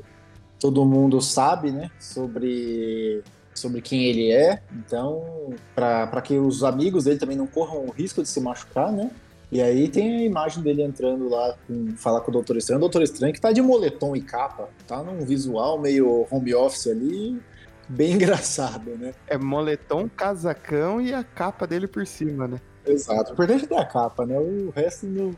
todo 0.60 0.86
mundo 0.86 1.20
sabe, 1.20 1.72
né? 1.72 1.89
Sobre, 2.00 3.24
sobre 3.56 3.82
quem 3.82 4.06
ele 4.06 4.32
é. 4.32 4.62
Então, 4.72 5.53
para 5.74 6.22
que 6.22 6.38
os 6.38 6.63
amigos 6.63 7.06
dele 7.06 7.18
também 7.18 7.36
não 7.36 7.48
corram 7.48 7.88
o 7.88 7.91
risco 7.91 8.22
de 8.22 8.30
se 8.30 8.39
machucar, 8.39 8.91
né? 8.91 9.10
E 9.51 9.62
aí 9.62 9.89
tem 9.89 10.15
a 10.18 10.24
imagem 10.24 10.63
dele 10.63 10.84
entrando 10.84 11.27
lá, 11.27 11.58
com, 11.68 11.94
falar 11.98 12.22
com 12.22 12.30
o 12.30 12.34
Doutor 12.34 12.56
Estranho. 12.56 12.77
O 12.77 12.82
Doutor 12.82 13.01
Estranho 13.01 13.34
que 13.34 13.41
tá 13.41 13.51
de 13.51 13.62
moletom 13.62 14.15
e 14.15 14.22
capa, 14.22 14.70
tá 14.88 15.03
num 15.03 15.25
visual 15.25 15.77
meio 15.80 16.25
home 16.32 16.53
office 16.53 16.88
ali, 16.88 17.41
bem 17.91 18.13
engraçado, 18.15 18.91
né? 18.98 19.13
É 19.27 19.38
moletom, 19.38 20.10
casacão 20.10 21.01
e 21.01 21.13
a 21.13 21.24
capa 21.24 21.67
dele 21.67 21.88
por 21.88 22.05
cima, 22.07 22.48
né? 22.48 22.57
Exato. 22.86 23.31
O 23.31 23.33
importante 23.33 23.65
é 23.65 23.67
ter 23.67 23.77
a 23.77 23.86
capa, 23.86 24.25
né? 24.25 24.38
O 24.39 24.71
resto 24.75 25.05
não, 25.05 25.31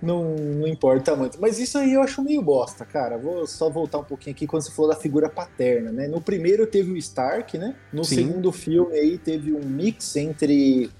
não, 0.00 0.36
não 0.36 0.68
importa 0.68 1.16
muito. 1.16 1.40
Mas 1.40 1.58
isso 1.58 1.78
aí 1.78 1.94
eu 1.94 2.02
acho 2.02 2.22
meio 2.22 2.40
bosta, 2.42 2.84
cara. 2.84 3.18
Vou 3.18 3.46
só 3.46 3.68
voltar 3.68 3.98
um 3.98 4.04
pouquinho 4.04 4.34
aqui 4.34 4.46
quando 4.46 4.62
você 4.62 4.70
falou 4.70 4.90
da 4.90 4.96
figura 4.96 5.28
paterna, 5.28 5.90
né? 5.90 6.06
No 6.06 6.20
primeiro 6.20 6.66
teve 6.66 6.92
o 6.92 6.96
Stark, 6.96 7.58
né? 7.58 7.74
No 7.92 8.04
Sim. 8.04 8.16
segundo 8.16 8.52
filme 8.52 8.94
aí 8.94 9.18
teve 9.18 9.52
um 9.52 9.64
mix 9.64 10.14
entre 10.16 10.90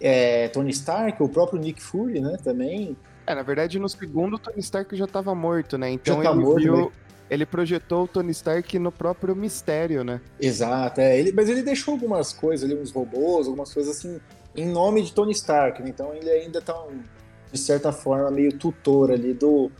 é, 0.00 0.48
Tony 0.48 0.70
Stark, 0.70 1.22
o 1.22 1.28
próprio 1.28 1.60
Nick 1.60 1.82
Fury, 1.82 2.20
né? 2.20 2.36
Também. 2.42 2.96
É, 3.30 3.34
na 3.34 3.42
verdade, 3.42 3.78
no 3.78 3.88
segundo 3.88 4.34
o 4.34 4.38
Tony 4.38 4.58
Stark 4.60 4.96
já 4.96 5.04
estava 5.04 5.34
morto, 5.34 5.78
né? 5.78 5.90
Então 5.90 6.22
tá 6.22 6.30
ele 6.30 6.40
morto, 6.40 6.62
viu. 6.62 6.76
Né? 6.76 6.88
Ele 7.30 7.46
projetou 7.46 8.04
o 8.04 8.08
Tony 8.08 8.32
Stark 8.32 8.76
no 8.78 8.90
próprio 8.90 9.36
mistério, 9.36 10.02
né? 10.02 10.20
Exato, 10.40 11.00
é. 11.00 11.18
Ele, 11.18 11.32
mas 11.32 11.48
ele 11.48 11.62
deixou 11.62 11.92
algumas 11.94 12.32
coisas 12.32 12.68
ali, 12.68 12.78
uns 12.78 12.90
robôs, 12.90 13.46
algumas 13.46 13.72
coisas 13.72 13.96
assim, 13.96 14.20
em 14.56 14.66
nome 14.66 15.02
de 15.02 15.12
Tony 15.12 15.30
Stark, 15.32 15.80
né? 15.80 15.90
Então 15.90 16.12
ele 16.12 16.28
ainda 16.28 16.60
tá 16.60 16.74
um 16.82 17.02
de 17.52 17.58
certa 17.58 17.92
forma, 17.92 18.30
meio 18.30 18.52
tutor 18.52 19.10
ali 19.10 19.34
do, 19.34 19.70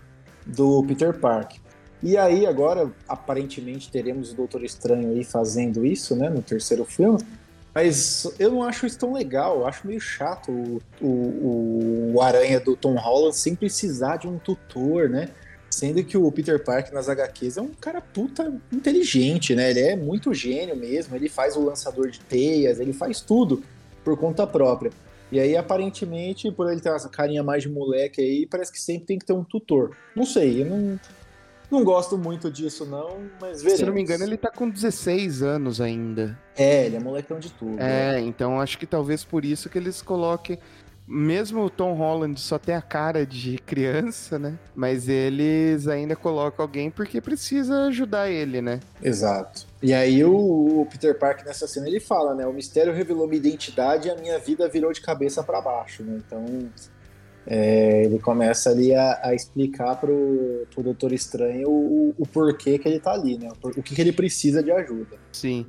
do 0.45 0.85
Peter 0.85 1.19
Parker. 1.19 1.61
E 2.03 2.17
aí, 2.17 2.47
agora, 2.47 2.91
aparentemente, 3.07 3.91
teremos 3.91 4.33
o 4.33 4.35
Doutor 4.35 4.65
Estranho 4.65 5.11
aí 5.11 5.23
fazendo 5.23 5.85
isso, 5.85 6.17
né, 6.17 6.29
no 6.31 6.43
terceiro 6.43 6.85
filme. 6.85 7.19
Mas 7.75 8.27
eu 8.39 8.51
não 8.51 8.63
acho 8.63 8.87
isso 8.87 8.99
tão 8.99 9.13
legal, 9.13 9.61
eu 9.61 9.67
acho 9.67 9.87
meio 9.87 10.01
chato 10.01 10.51
o, 10.51 11.07
o, 11.07 12.13
o 12.15 12.23
Aranha 12.23 12.59
do 12.59 12.77
Tom 12.77 12.95
Holland 12.97 13.37
sem 13.37 13.55
precisar 13.55 14.17
de 14.17 14.27
um 14.27 14.39
tutor, 14.39 15.09
né? 15.09 15.29
Sendo 15.71 16.03
que 16.03 16.19
o 16.19 16.31
Peter 16.33 16.63
Parker 16.63 16.93
nas 16.93 17.09
HQs 17.09 17.57
é 17.57 17.63
um 17.63 17.69
cara 17.69 18.01
puta 18.01 18.53
inteligente, 18.73 19.55
né? 19.55 19.71
Ele 19.71 19.81
é 19.81 19.97
muito 19.97 20.35
gênio 20.35 20.75
mesmo, 20.75 21.15
ele 21.15 21.29
faz 21.29 21.57
o 21.57 21.65
lançador 21.65 22.11
de 22.11 22.19
teias, 22.21 22.81
ele 22.81 22.93
faz 22.93 23.21
tudo 23.21 23.63
por 24.03 24.19
conta 24.19 24.47
própria. 24.47 24.91
E 25.31 25.39
aí, 25.39 25.57
aparentemente, 25.57 26.51
por 26.51 26.71
ele 26.71 26.81
ter 26.81 26.89
essa 26.89 27.09
carinha 27.09 27.43
mais 27.43 27.63
de 27.63 27.69
moleque 27.69 28.21
aí, 28.21 28.47
parece 28.47 28.73
que 28.73 28.81
sempre 28.81 29.07
tem 29.07 29.19
que 29.19 29.25
ter 29.25 29.33
um 29.33 29.45
tutor. 29.45 29.97
Não 30.17 30.27
sei, 30.27 30.63
eu 30.63 30.67
não, 30.67 30.99
não 31.71 31.85
gosto 31.85 32.19
muito 32.19 32.51
disso, 32.51 32.85
não, 32.85 33.31
mas 33.41 33.63
veremos. 33.63 33.81
Se 33.81 33.87
não 33.87 33.93
me 33.93 34.01
engano, 34.01 34.25
ele 34.25 34.37
tá 34.37 34.51
com 34.51 34.69
16 34.69 35.43
anos 35.43 35.81
ainda. 35.81 36.39
É, 36.57 36.87
ele 36.87 36.97
é 36.97 37.01
molecão 37.01 37.39
de 37.39 37.51
tudo. 37.51 37.79
É, 37.79 38.13
né? 38.13 38.21
então 38.21 38.61
acho 38.61 38.79
que 38.79 38.87
talvez 38.87 39.25
por 39.25 39.45
isso 39.45 39.69
que 39.69 39.79
eles 39.79 40.03
coloquem 40.03 40.59
mesmo 41.11 41.65
o 41.65 41.69
Tom 41.69 41.95
Holland 41.95 42.39
só 42.39 42.57
tem 42.57 42.75
a 42.75 42.81
cara 42.81 43.27
de 43.27 43.59
criança, 43.67 44.39
né? 44.39 44.57
Mas 44.75 45.09
eles 45.09 45.89
ainda 45.89 46.15
colocam 46.15 46.65
alguém 46.65 46.89
porque 46.89 47.21
precisa 47.21 47.87
ajudar 47.87 48.31
ele, 48.31 48.63
né? 48.63 48.79
Exato. 49.03 49.67
E 49.83 49.93
aí 49.93 50.25
o, 50.25 50.87
Peter 50.89 51.19
Parker 51.19 51.45
nessa 51.45 51.67
cena 51.67 51.89
ele 51.89 51.99
fala, 51.99 52.35
né? 52.35 52.47
O 52.47 52.53
mistério 52.53 52.93
revelou 52.93 53.27
minha 53.27 53.39
identidade 53.39 54.07
e 54.07 54.11
a 54.11 54.15
minha 54.15 54.39
vida 54.39 54.69
virou 54.69 54.93
de 54.93 55.01
cabeça 55.01 55.43
para 55.43 55.61
baixo, 55.61 56.05
né? 56.05 56.21
Então 56.25 56.71
é, 57.47 58.05
ele 58.05 58.19
começa 58.19 58.71
ali 58.71 58.95
a, 58.95 59.21
a, 59.23 59.35
explicar 59.35 59.97
pro, 59.97 60.67
pro 60.73 60.83
Doutor 60.83 61.13
Estranho 61.13 61.69
o, 61.69 62.15
o, 62.17 62.27
porquê 62.27 62.79
que 62.79 62.89
ele 62.89 63.01
tá 63.01 63.13
ali, 63.13 63.39
né? 63.39 63.49
O, 63.63 63.69
o 63.69 63.83
que, 63.83 63.95
que 63.95 64.01
ele 64.01 64.13
precisa 64.13 64.63
de 64.63 64.71
ajuda. 64.71 65.17
Sim. 65.33 65.67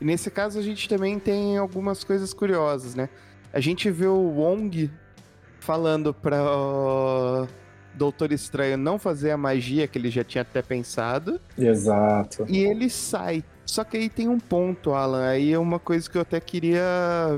E 0.00 0.04
nesse 0.04 0.30
caso 0.30 0.58
a 0.58 0.62
gente 0.62 0.88
também 0.88 1.18
tem 1.18 1.58
algumas 1.58 2.04
coisas 2.04 2.32
curiosas, 2.32 2.94
né? 2.94 3.08
A 3.52 3.60
gente 3.60 3.90
vê 3.90 4.06
o 4.06 4.30
Wong 4.30 4.90
falando 5.58 6.14
pra 6.14 7.46
Doutor 8.00 8.32
Estranho 8.32 8.78
não 8.78 8.98
fazer 8.98 9.30
a 9.30 9.36
magia 9.36 9.86
que 9.86 9.98
ele 9.98 10.08
já 10.08 10.24
tinha 10.24 10.40
até 10.40 10.62
pensado. 10.62 11.38
Exato. 11.58 12.46
E 12.48 12.56
ele 12.56 12.88
sai. 12.88 13.44
Só 13.66 13.84
que 13.84 13.98
aí 13.98 14.08
tem 14.08 14.26
um 14.26 14.40
ponto, 14.40 14.94
Alan. 14.94 15.28
Aí 15.28 15.52
é 15.52 15.58
uma 15.58 15.78
coisa 15.78 16.08
que 16.08 16.16
eu 16.16 16.22
até 16.22 16.40
queria 16.40 16.82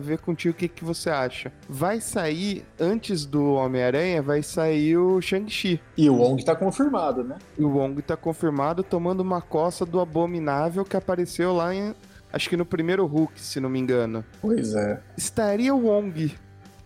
ver 0.00 0.18
contigo 0.18 0.54
o 0.54 0.56
que, 0.56 0.68
que 0.68 0.84
você 0.84 1.10
acha. 1.10 1.52
Vai 1.68 2.00
sair, 2.00 2.64
antes 2.78 3.26
do 3.26 3.54
Homem-Aranha, 3.54 4.22
vai 4.22 4.40
sair 4.40 4.96
o 4.96 5.20
Shang-Chi. 5.20 5.80
E 5.96 6.08
o 6.08 6.14
Wong 6.14 6.44
tá 6.44 6.54
confirmado, 6.54 7.24
né? 7.24 7.38
E 7.58 7.64
o 7.64 7.68
Wong 7.68 8.00
tá 8.00 8.16
confirmado 8.16 8.84
tomando 8.84 9.18
uma 9.18 9.42
coça 9.42 9.84
do 9.84 9.98
Abominável 9.98 10.84
que 10.84 10.96
apareceu 10.96 11.52
lá 11.52 11.74
em 11.74 11.92
Acho 12.32 12.48
que 12.48 12.56
no 12.56 12.64
primeiro 12.64 13.04
Hulk, 13.04 13.38
se 13.38 13.60
não 13.60 13.68
me 13.68 13.80
engano. 13.80 14.24
Pois 14.40 14.74
é. 14.74 15.00
Estaria 15.18 15.74
o 15.74 15.86
Wong 15.86 16.32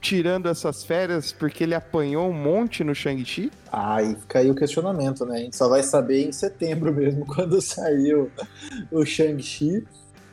tirando 0.06 0.46
essas 0.48 0.84
férias 0.84 1.32
porque 1.32 1.64
ele 1.64 1.74
apanhou 1.74 2.28
um 2.28 2.32
monte 2.32 2.84
no 2.84 2.94
Shang-Chi? 2.94 3.50
Ah, 3.72 4.00
e 4.00 4.14
fica 4.14 4.38
aí 4.38 4.48
o 4.48 4.54
questionamento, 4.54 5.26
né? 5.26 5.38
A 5.38 5.40
gente 5.40 5.56
só 5.56 5.68
vai 5.68 5.82
saber 5.82 6.24
em 6.24 6.30
setembro 6.30 6.94
mesmo, 6.94 7.26
quando 7.26 7.60
saiu 7.60 8.30
o 8.92 9.04
Shang-Chi. 9.04 9.84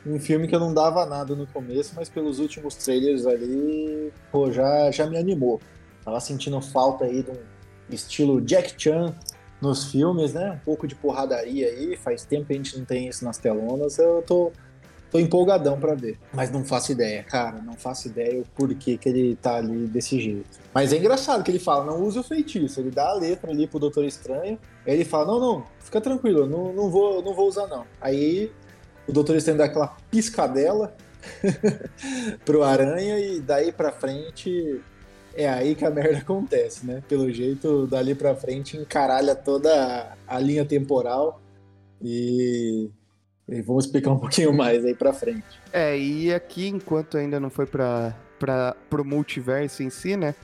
Um 0.06 0.20
filme 0.20 0.46
que 0.46 0.54
eu 0.54 0.60
não 0.60 0.72
dava 0.72 1.04
nada 1.04 1.34
no 1.34 1.44
começo, 1.48 1.92
mas 1.96 2.08
pelos 2.08 2.38
últimos 2.38 2.76
trailers 2.76 3.26
ali, 3.26 4.12
pô, 4.30 4.52
já, 4.52 4.92
já 4.92 5.06
me 5.08 5.16
animou. 5.16 5.60
Tava 6.04 6.20
sentindo 6.20 6.60
falta 6.60 7.06
aí 7.06 7.24
de 7.24 7.32
um 7.32 7.38
estilo 7.90 8.40
Jack 8.40 8.80
Chan 8.80 9.12
nos 9.60 9.90
filmes, 9.90 10.34
né? 10.34 10.52
Um 10.52 10.64
pouco 10.64 10.86
de 10.86 10.94
porradaria 10.94 11.66
aí. 11.66 11.96
Faz 11.96 12.24
tempo 12.24 12.46
que 12.46 12.52
a 12.52 12.56
gente 12.56 12.78
não 12.78 12.84
tem 12.84 13.08
isso 13.08 13.24
nas 13.24 13.38
telonas. 13.38 13.98
Eu 13.98 14.22
tô, 14.22 14.52
Tô 15.14 15.20
empolgadão 15.20 15.78
para 15.78 15.94
ver. 15.94 16.18
Mas 16.32 16.50
não 16.50 16.64
faço 16.64 16.90
ideia, 16.90 17.22
cara. 17.22 17.62
Não 17.62 17.74
faço 17.74 18.08
ideia 18.08 18.40
o 18.40 18.44
porquê 18.46 18.98
que 18.98 19.08
ele 19.08 19.36
tá 19.36 19.58
ali 19.58 19.86
desse 19.86 20.20
jeito. 20.20 20.58
Mas 20.74 20.92
é 20.92 20.96
engraçado 20.96 21.44
que 21.44 21.52
ele 21.52 21.60
fala, 21.60 21.84
não 21.84 22.02
use 22.02 22.18
o 22.18 22.22
feitiço. 22.24 22.80
Ele 22.80 22.90
dá 22.90 23.10
a 23.10 23.14
letra 23.14 23.52
ali 23.52 23.68
pro 23.68 23.78
Doutor 23.78 24.04
Estranho. 24.04 24.58
Aí 24.84 24.92
ele 24.92 25.04
fala, 25.04 25.26
não, 25.26 25.38
não, 25.38 25.66
fica 25.78 26.00
tranquilo, 26.00 26.48
não, 26.48 26.72
não, 26.72 26.90
vou, 26.90 27.22
não 27.22 27.32
vou 27.32 27.46
usar 27.46 27.68
não. 27.68 27.86
Aí 28.00 28.50
o 29.06 29.12
Doutor 29.12 29.36
Estranho 29.36 29.58
dá 29.58 29.66
aquela 29.66 29.96
piscadela 30.10 30.96
pro 32.44 32.64
Aranha 32.64 33.16
e 33.20 33.38
daí 33.38 33.70
pra 33.70 33.92
frente 33.92 34.80
é 35.36 35.48
aí 35.48 35.76
que 35.76 35.84
a 35.84 35.90
merda 35.90 36.18
acontece, 36.18 36.84
né? 36.84 37.04
Pelo 37.08 37.32
jeito, 37.32 37.86
dali 37.86 38.16
pra 38.16 38.34
frente 38.34 38.76
encaralha 38.76 39.36
toda 39.36 40.16
a 40.26 40.38
linha 40.40 40.64
temporal 40.64 41.40
e 42.02 42.90
e 43.48 43.60
vamos 43.60 43.84
explicar 43.84 44.10
um 44.10 44.18
pouquinho 44.18 44.52
mais 44.52 44.84
aí 44.84 44.94
pra 44.94 45.12
frente. 45.12 45.44
É, 45.72 45.98
e 45.98 46.32
aqui, 46.32 46.68
enquanto 46.68 47.16
ainda 47.16 47.38
não 47.38 47.50
foi 47.50 47.66
pra, 47.66 48.14
pro 48.88 49.04
multiverso 49.04 49.82
em 49.82 49.90
si, 49.90 50.16
né? 50.16 50.34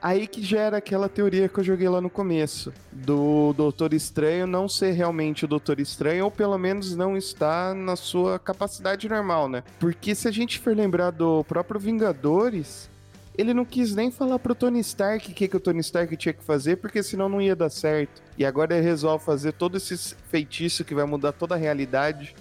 Aí 0.00 0.26
que 0.26 0.42
gera 0.42 0.76
aquela 0.76 1.08
teoria 1.08 1.48
que 1.48 1.58
eu 1.58 1.64
joguei 1.64 1.88
lá 1.88 2.00
no 2.00 2.10
começo, 2.10 2.72
do 2.92 3.52
Doutor 3.54 3.92
Estranho 3.92 4.46
não 4.46 4.68
ser 4.68 4.92
realmente 4.92 5.44
o 5.44 5.48
Doutor 5.48 5.80
Estranho, 5.80 6.26
ou 6.26 6.30
pelo 6.30 6.56
menos 6.58 6.94
não 6.94 7.16
estar 7.16 7.74
na 7.74 7.96
sua 7.96 8.38
capacidade 8.38 9.08
normal, 9.08 9.48
né? 9.48 9.64
Porque 9.80 10.14
se 10.14 10.28
a 10.28 10.30
gente 10.30 10.60
for 10.60 10.76
lembrar 10.76 11.10
do 11.10 11.42
próprio 11.44 11.80
Vingadores, 11.80 12.88
ele 13.38 13.52
não 13.52 13.64
quis 13.64 13.94
nem 13.94 14.10
falar 14.10 14.38
pro 14.38 14.54
Tony 14.54 14.80
Stark 14.80 15.30
o 15.30 15.34
que, 15.34 15.48
que 15.48 15.56
o 15.56 15.60
Tony 15.60 15.80
Stark 15.80 16.16
tinha 16.16 16.32
que 16.32 16.42
fazer, 16.42 16.76
porque 16.76 17.02
senão 17.02 17.28
não 17.28 17.40
ia 17.40 17.56
dar 17.56 17.70
certo. 17.70 18.22
E 18.36 18.44
agora 18.44 18.76
ele 18.76 18.84
resolve 18.84 19.24
fazer 19.24 19.52
todo 19.52 19.76
esse 19.76 20.14
feitiço 20.28 20.84
que 20.84 20.94
vai 20.94 21.04
mudar 21.04 21.32
toda 21.32 21.54
a 21.54 21.58
realidade, 21.58 22.34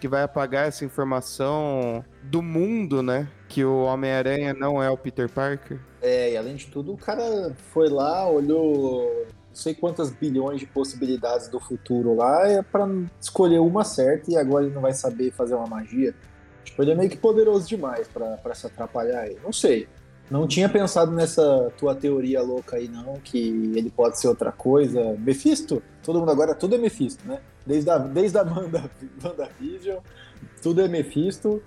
que 0.00 0.08
vai 0.08 0.22
apagar 0.22 0.66
essa 0.66 0.84
informação 0.84 2.04
do 2.22 2.42
mundo, 2.42 3.02
né? 3.02 3.28
Que 3.48 3.64
o 3.64 3.82
Homem-Aranha 3.82 4.54
não 4.54 4.82
é 4.82 4.90
o 4.90 4.96
Peter 4.96 5.28
Parker. 5.28 5.78
É, 6.02 6.32
e 6.32 6.36
além 6.36 6.56
de 6.56 6.66
tudo, 6.66 6.92
o 6.94 6.96
cara 6.96 7.54
foi 7.72 7.88
lá, 7.88 8.28
olhou 8.28 9.26
não 9.50 9.56
sei 9.56 9.74
quantas 9.74 10.10
bilhões 10.10 10.60
de 10.60 10.66
possibilidades 10.66 11.48
do 11.48 11.58
futuro 11.58 12.14
lá 12.14 12.46
é 12.46 12.62
para 12.62 12.86
escolher 13.20 13.58
uma 13.58 13.82
certa 13.82 14.30
e 14.30 14.36
agora 14.36 14.64
ele 14.64 14.74
não 14.74 14.80
vai 14.80 14.94
saber 14.94 15.32
fazer 15.32 15.56
uma 15.56 15.66
magia. 15.66 16.14
Tipo, 16.62 16.82
ele 16.82 16.92
é 16.92 16.94
meio 16.94 17.10
que 17.10 17.16
poderoso 17.16 17.68
demais 17.68 18.06
para 18.06 18.54
se 18.54 18.66
atrapalhar 18.66 19.22
aí. 19.22 19.36
Não 19.42 19.52
sei. 19.52 19.88
Não 20.30 20.46
tinha 20.46 20.68
pensado 20.68 21.10
nessa 21.10 21.72
tua 21.76 21.94
teoria 21.94 22.40
louca 22.40 22.76
aí, 22.76 22.88
não, 22.88 23.14
que 23.14 23.72
ele 23.74 23.90
pode 23.90 24.20
ser 24.20 24.28
outra 24.28 24.52
coisa. 24.52 25.16
Mephisto? 25.18 25.82
Todo 26.02 26.20
mundo 26.20 26.30
agora, 26.30 26.54
tudo 26.54 26.76
é 26.76 26.78
Mephisto, 26.78 27.26
né? 27.26 27.40
Desde 27.66 27.90
a, 27.90 27.98
desde 27.98 28.38
a 28.38 28.42
Wanda, 28.42 28.88
WandaVision, 29.22 29.98
tudo 30.62 30.82
é 30.82 30.88
Mephisto. 30.88 31.60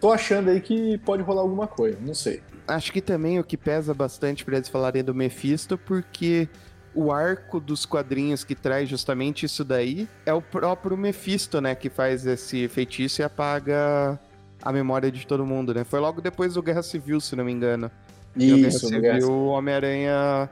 Tô 0.00 0.10
achando 0.10 0.50
aí 0.50 0.60
que 0.60 0.98
pode 0.98 1.22
rolar 1.22 1.42
alguma 1.42 1.68
coisa, 1.68 1.98
não 2.00 2.14
sei. 2.14 2.42
Acho 2.66 2.92
que 2.92 3.00
também 3.00 3.38
o 3.38 3.44
que 3.44 3.56
pesa 3.56 3.94
bastante 3.94 4.44
para 4.44 4.56
eles 4.56 4.68
falarem 4.68 5.04
do 5.04 5.14
Mephisto, 5.14 5.78
porque 5.78 6.48
o 6.94 7.12
arco 7.12 7.60
dos 7.60 7.86
quadrinhos 7.86 8.42
que 8.42 8.54
traz 8.54 8.88
justamente 8.88 9.46
isso 9.46 9.64
daí 9.64 10.08
é 10.26 10.32
o 10.32 10.42
próprio 10.42 10.96
Mephisto, 10.96 11.60
né? 11.60 11.74
Que 11.74 11.88
faz 11.88 12.26
esse 12.26 12.66
feitiço 12.66 13.22
e 13.22 13.24
apaga 13.24 14.18
a 14.62 14.72
memória 14.72 15.10
de 15.10 15.26
todo 15.26 15.44
mundo, 15.44 15.74
né? 15.74 15.84
Foi 15.84 16.00
logo 16.00 16.20
depois 16.20 16.54
do 16.54 16.62
Guerra 16.62 16.82
Civil, 16.82 17.20
se 17.20 17.34
não 17.34 17.44
me 17.44 17.52
engano. 17.52 17.90
Isso, 18.36 18.88
Guerra 18.88 19.20
Civil, 19.20 19.32
o 19.32 19.46
Homem-Aranha. 19.48 20.48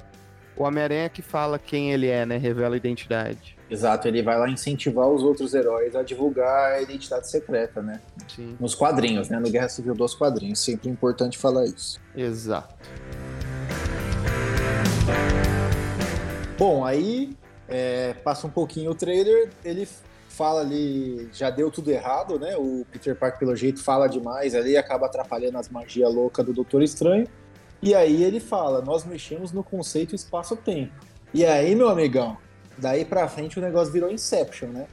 O 0.57 0.65
Homem-Aranha 0.65 1.09
que 1.09 1.23
fala 1.23 1.59
quem 1.59 1.93
ele 1.93 2.09
é, 2.09 2.27
né? 2.27 2.37
Revela 2.37 2.75
a 2.75 2.77
identidade. 2.77 3.57
Exato, 3.71 4.09
ele 4.09 4.23
vai 4.23 4.39
lá 4.39 4.49
incentivar 4.49 5.07
os 5.07 5.23
outros 5.23 5.55
heróis 5.55 5.95
a 5.95 6.03
divulgar 6.03 6.73
a 6.73 6.83
identidade 6.83 7.31
secreta, 7.31 7.83
né? 7.83 8.01
Sim. 8.27 8.57
Nos 8.59 8.75
quadrinhos, 8.75 9.29
né? 9.29 9.39
No 9.39 9.51
Guerra 9.51 9.69
Civil 9.69 9.95
dos 9.95 10.15
quadrinhos. 10.15 10.59
Sempre 10.59 10.89
importante 10.89 11.39
falar 11.39 11.67
isso. 11.67 12.01
Exato. 12.17 12.75
Bom, 16.59 16.85
aí 16.85 17.37
é, 17.69 18.15
passa 18.15 18.47
um 18.47 18.51
pouquinho 18.51 18.91
o 18.91 18.95
trailer, 18.95 19.51
ele 19.65 19.87
fala 20.39 20.61
ali, 20.61 21.29
já 21.33 21.51
deu 21.51 21.69
tudo 21.69 21.91
errado, 21.91 22.39
né? 22.39 22.57
O 22.57 22.87
Peter 22.93 23.17
Parker, 23.17 23.41
pelo 23.41 23.57
jeito, 23.57 23.83
fala 23.83 24.07
demais 24.07 24.55
ali, 24.55 24.77
acaba 24.77 25.07
atrapalhando 25.07 25.59
as 25.59 25.69
magias 25.69 26.15
loucas 26.15 26.47
do 26.47 26.53
Doutor 26.53 26.81
Estranho. 26.81 27.27
E 27.83 27.93
aí 27.93 28.23
ele 28.23 28.39
fala: 28.39 28.81
nós 28.81 29.05
mexemos 29.05 29.51
no 29.51 29.65
conceito 29.65 30.15
espaço-tempo. 30.15 30.93
E 31.35 31.45
aí, 31.45 31.75
meu 31.75 31.89
amigão, 31.89 32.37
daí 32.79 33.05
pra 33.05 33.27
frente 33.27 33.59
o 33.59 33.63
negócio 33.63 33.93
virou 33.93 34.11
Inception, 34.11 34.69
né? 34.69 34.87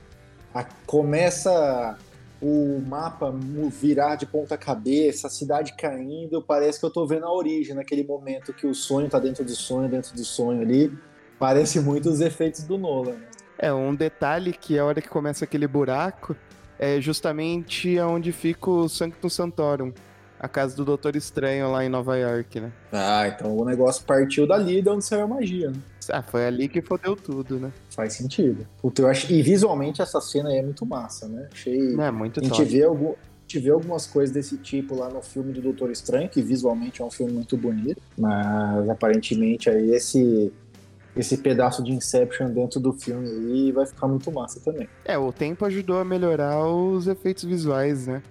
A, 0.52 0.64
começa 0.88 1.96
o 2.42 2.82
mapa 2.86 3.34
virar 3.70 4.16
de 4.16 4.25
ponta 4.25 4.58
cabeça, 4.58 5.28
a 5.28 5.30
cidade 5.30 5.75
caindo, 5.78 6.42
parece 6.42 6.80
que 6.80 6.86
eu 6.86 6.92
tô 6.92 7.06
vendo 7.06 7.25
a 7.25 7.34
origem 7.34 7.75
naquele 7.75 8.04
momento 8.04 8.54
que 8.54 8.68
o 8.68 8.74
sonho 8.74 9.10
tá 9.10 9.20
dentro 9.20 9.44
do 9.44 9.56
sonho, 9.56 9.88
dentro 9.88 10.16
do 10.16 10.25
sonho 10.25 10.62
ali. 10.62 10.92
Parece 11.38 11.80
muito 11.80 12.10
os 12.10 12.22
efeitos 12.22 12.64
do 12.64 12.78
Nolan. 12.78 13.14
Né? 13.14 13.35
É, 13.58 13.74
um 13.74 13.96
detalhe 13.96 14.52
que 14.54 14.78
a 14.78 14.86
hora 14.86 15.02
que 15.02 15.10
começa 15.10 15.46
aquele 15.46 15.68
buraco 15.68 16.36
é 16.78 17.00
justamente 17.00 17.98
onde 18.00 18.32
fica 18.32 18.70
o 18.70 18.90
Sanctum 18.90 19.30
Santorum, 19.30 19.94
a 20.38 20.48
casa 20.48 20.76
do 20.76 20.84
Doutor 20.84 21.16
Estranho 21.16 21.72
lá 21.72 21.86
em 21.86 21.90
Nova 21.90 22.18
York, 22.18 22.60
né? 22.60 22.72
Ah, 22.92 23.28
então 23.28 23.56
o 23.56 23.64
negócio 23.64 24.04
partiu 24.04 24.46
dali 24.46 24.82
de 24.82 24.90
onde 24.90 25.06
saiu 25.06 25.24
a 25.24 25.28
magia, 25.28 25.70
né? 25.72 25.78
Ah, 26.10 26.22
foi 26.22 26.46
ali 26.46 26.68
que 26.68 26.82
fodeu 26.82 27.16
tudo, 27.16 27.58
né? 27.58 27.72
Faz 27.90 28.14
sentido. 28.14 28.68
Puta, 28.82 29.02
eu 29.02 29.08
acho... 29.08 29.32
E 29.32 29.42
visualmente 29.42 30.02
essa 30.02 30.20
cena 30.20 30.50
aí 30.50 30.58
é 30.58 30.62
muito 30.62 30.86
massa, 30.86 31.28
né? 31.28 31.48
Achei. 31.52 31.96
É, 32.00 32.12
muito 32.12 32.42
A 32.42 32.44
gente 32.44 32.58
top. 32.58 32.66
vê, 32.66 32.84
algum... 32.84 33.12
a 33.12 33.42
gente 33.48 33.60
vê 33.60 33.72
algumas 33.72 34.06
coisas 34.06 34.34
desse 34.34 34.58
tipo 34.58 34.96
lá 34.96 35.10
no 35.10 35.22
filme 35.22 35.54
do 35.54 35.62
Doutor 35.62 35.90
Estranho, 35.90 36.30
que 36.30 36.42
visualmente 36.42 37.02
é 37.02 37.06
um 37.06 37.10
filme 37.10 37.32
muito 37.32 37.56
bonito, 37.58 38.02
mas 38.18 38.88
aparentemente 38.90 39.70
aí 39.70 39.96
esse 39.96 40.54
esse 41.16 41.38
pedaço 41.38 41.82
de 41.82 41.92
Inception 41.92 42.50
dentro 42.50 42.80
do 42.80 42.92
filme 42.92 43.28
aí 43.28 43.72
vai 43.72 43.86
ficar 43.86 44.08
muito 44.08 44.32
massa 44.32 44.60
também. 44.60 44.90
É, 45.06 45.18
o 45.18 45.32
tempo 45.32 45.66
ajudou 45.66 46.00
a 46.00 46.06
melhorar 46.06 46.66
os 46.66 47.08
efeitos 47.08 47.44
visuais, 47.46 48.08
né? 48.08 48.22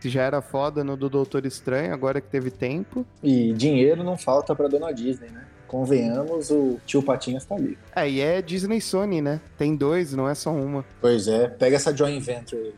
Se 0.00 0.08
já 0.08 0.22
era 0.22 0.42
foda 0.42 0.82
no 0.82 0.96
do 0.96 1.08
Doutor 1.08 1.46
Estranho, 1.46 1.94
agora 1.94 2.20
que 2.20 2.28
teve 2.28 2.50
tempo. 2.50 3.06
E 3.22 3.52
dinheiro 3.52 4.02
não 4.02 4.18
falta 4.18 4.52
pra 4.52 4.66
dona 4.66 4.90
Disney, 4.92 5.28
né? 5.30 5.46
Convenhamos, 5.68 6.50
o 6.50 6.80
tio 6.84 7.02
Patinhas 7.02 7.44
tá 7.44 7.54
ali. 7.54 7.78
É, 7.94 8.10
e 8.10 8.20
é 8.20 8.42
Disney 8.42 8.78
e 8.78 8.80
Sony, 8.80 9.22
né? 9.22 9.40
Tem 9.56 9.76
dois, 9.76 10.12
não 10.12 10.28
é 10.28 10.34
só 10.34 10.52
uma. 10.52 10.84
Pois 11.00 11.28
é, 11.28 11.46
pega 11.48 11.76
essa 11.76 11.96
joint 11.96 12.20
venture 12.20 12.60
aí. 12.60 12.74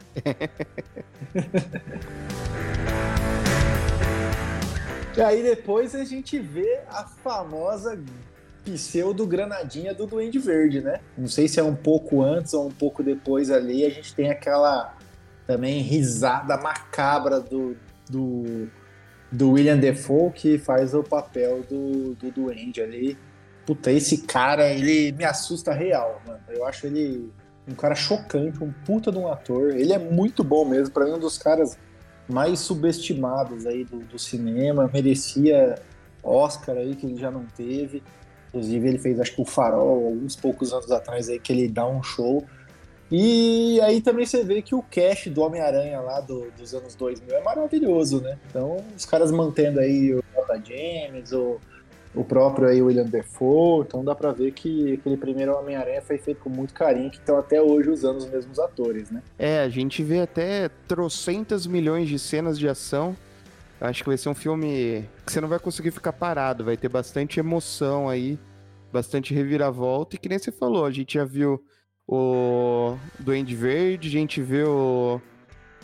e 5.16 5.22
aí 5.22 5.42
depois 5.42 5.94
a 5.94 6.04
gente 6.04 6.38
vê 6.38 6.80
a 6.88 7.04
famosa 7.04 7.98
pseudo 8.64 9.26
granadinha 9.26 9.94
do 9.94 10.06
Duende 10.06 10.38
Verde, 10.38 10.80
né? 10.80 11.00
Não 11.16 11.28
sei 11.28 11.46
se 11.48 11.60
é 11.60 11.62
um 11.62 11.74
pouco 11.74 12.22
antes 12.22 12.54
ou 12.54 12.66
um 12.66 12.70
pouco 12.70 13.02
depois 13.02 13.50
ali, 13.50 13.84
a 13.84 13.90
gente 13.90 14.14
tem 14.14 14.30
aquela 14.30 14.96
também 15.46 15.80
risada 15.82 16.56
macabra 16.56 17.40
do, 17.40 17.76
do, 18.08 18.68
do 19.30 19.52
William 19.52 19.78
Defoe 19.78 20.32
que 20.32 20.58
faz 20.58 20.94
o 20.94 21.02
papel 21.02 21.62
do, 21.68 22.14
do 22.14 22.30
Duende 22.30 22.80
ali. 22.80 23.18
Puta, 23.66 23.90
esse 23.90 24.18
cara, 24.18 24.68
ele 24.68 25.12
me 25.12 25.24
assusta 25.24 25.72
real, 25.72 26.20
mano. 26.26 26.40
Eu 26.48 26.66
acho 26.66 26.86
ele 26.86 27.30
um 27.66 27.74
cara 27.74 27.94
chocante, 27.94 28.62
um 28.62 28.72
puta 28.84 29.10
de 29.10 29.18
um 29.18 29.28
ator. 29.28 29.70
Ele 29.74 29.92
é 29.92 29.98
muito 29.98 30.44
bom 30.44 30.64
mesmo, 30.64 30.92
para 30.92 31.04
mim 31.06 31.12
um 31.12 31.18
dos 31.18 31.38
caras 31.38 31.78
mais 32.28 32.60
subestimados 32.60 33.66
aí 33.66 33.84
do, 33.84 33.98
do 34.00 34.18
cinema, 34.18 34.90
merecia 34.92 35.76
Oscar 36.22 36.76
aí 36.76 36.94
que 36.94 37.06
ele 37.06 37.16
já 37.16 37.30
não 37.30 37.44
teve. 37.44 38.02
Inclusive, 38.54 38.88
ele 38.88 38.98
fez, 38.98 39.18
acho 39.18 39.34
que 39.34 39.42
o 39.42 39.44
Farol, 39.44 40.06
alguns 40.06 40.36
poucos 40.36 40.72
anos 40.72 40.90
atrás, 40.92 41.28
aí, 41.28 41.40
que 41.40 41.52
ele 41.52 41.68
dá 41.68 41.84
um 41.84 42.02
show. 42.04 42.44
E 43.10 43.80
aí 43.82 44.00
também 44.00 44.24
você 44.24 44.44
vê 44.44 44.62
que 44.62 44.74
o 44.74 44.82
cast 44.82 45.28
do 45.28 45.42
Homem-Aranha 45.42 46.00
lá 46.00 46.20
do, 46.20 46.50
dos 46.56 46.72
anos 46.72 46.94
2000 46.94 47.36
é 47.36 47.42
maravilhoso, 47.42 48.20
né? 48.20 48.38
Então, 48.48 48.76
os 48.96 49.04
caras 49.04 49.32
mantendo 49.32 49.80
aí 49.80 50.14
o 50.14 50.22
J. 50.32 50.62
James, 50.64 51.32
o, 51.32 51.60
o 52.14 52.24
próprio 52.24 52.68
aí 52.68 52.80
William 52.80 53.06
Defoe, 53.06 53.84
então 53.86 54.04
dá 54.04 54.14
pra 54.14 54.30
ver 54.30 54.52
que 54.52 54.94
aquele 54.94 55.16
primeiro 55.16 55.54
Homem-Aranha 55.56 56.00
foi 56.00 56.16
feito 56.16 56.40
com 56.40 56.48
muito 56.48 56.72
carinho, 56.72 57.10
que 57.10 57.18
estão 57.18 57.36
até 57.36 57.60
hoje 57.60 57.90
usando 57.90 58.18
os 58.18 58.26
mesmos 58.26 58.58
atores, 58.58 59.10
né? 59.10 59.20
É, 59.36 59.60
a 59.60 59.68
gente 59.68 60.02
vê 60.02 60.20
até 60.20 60.70
trocentas 60.86 61.66
milhões 61.66 62.08
de 62.08 62.18
cenas 62.18 62.58
de 62.58 62.68
ação. 62.68 63.16
Acho 63.80 64.02
que 64.02 64.08
vai 64.08 64.16
ser 64.16 64.28
um 64.28 64.34
filme 64.34 65.04
que 65.26 65.32
você 65.32 65.40
não 65.40 65.48
vai 65.48 65.58
conseguir 65.58 65.90
ficar 65.90 66.12
parado, 66.12 66.64
vai 66.64 66.76
ter 66.76 66.88
bastante 66.88 67.38
emoção 67.38 68.08
aí, 68.08 68.38
bastante 68.94 69.34
reviravolta. 69.34 70.14
E 70.14 70.18
que 70.18 70.28
nem 70.28 70.38
você 70.38 70.52
falou, 70.52 70.86
a 70.86 70.90
gente 70.92 71.14
já 71.14 71.24
viu 71.24 71.60
o 72.06 72.96
Duende 73.18 73.56
Verde, 73.56 74.08
a 74.08 74.12
gente 74.12 74.40
viu 74.40 74.70
o 74.70 75.22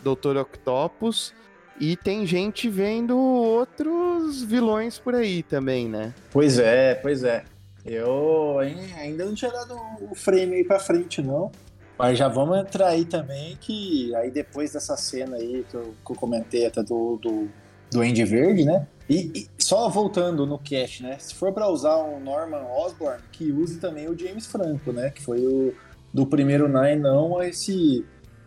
Doutor 0.01 0.37
Octopus 0.37 1.33
e 1.79 1.97
tem 1.97 2.25
gente 2.25 2.69
vendo 2.69 3.17
outros 3.17 4.41
vilões 4.41 4.97
por 4.97 5.13
aí 5.13 5.43
também, 5.43 5.89
né? 5.89 6.13
Pois 6.31 6.57
é, 6.57 6.95
pois 6.95 7.23
é. 7.23 7.43
Eu 7.83 8.59
ainda 8.59 9.25
não 9.25 9.33
tinha 9.33 9.51
dado 9.51 9.75
o 10.09 10.15
frame 10.15 10.55
aí 10.55 10.63
pra 10.63 10.79
frente, 10.79 11.21
não. 11.21 11.51
Mas 11.97 12.17
já 12.17 12.27
vamos 12.27 12.57
entrar 12.57 12.87
aí 12.87 13.03
também, 13.05 13.57
que 13.59 14.15
aí 14.15 14.31
depois 14.31 14.71
dessa 14.71 14.95
cena 14.95 15.35
aí 15.35 15.65
que 15.69 15.75
eu, 15.75 15.93
que 16.05 16.11
eu 16.11 16.15
comentei 16.15 16.65
até 16.65 16.81
do, 16.81 17.17
do, 17.17 17.49
do 17.91 18.01
Andy 18.01 18.23
Verde, 18.23 18.65
né? 18.65 18.87
E, 19.09 19.31
e, 19.35 19.47
só 19.57 19.89
voltando 19.89 20.45
no 20.45 20.57
cast, 20.57 21.03
né? 21.03 21.17
Se 21.19 21.35
for 21.35 21.51
para 21.51 21.67
usar 21.67 21.97
um 21.97 22.19
Norman 22.19 22.63
Osborn, 22.63 23.21
que 23.31 23.51
use 23.51 23.77
também 23.79 24.09
o 24.09 24.17
James 24.17 24.45
Franco, 24.45 24.93
né? 24.93 25.09
Que 25.09 25.21
foi 25.21 25.45
o 25.45 25.73
do 26.13 26.25
primeiro 26.25 26.67
Nine, 26.67 27.01
não 27.01 27.41
esse 27.41 28.05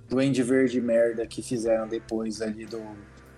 Duende 0.09 0.43
Verde 0.43 0.81
merda 0.81 1.27
que 1.27 1.43
fizeram 1.43 1.89
depois 1.89 2.41
ali 2.43 2.67
do, 2.67 2.81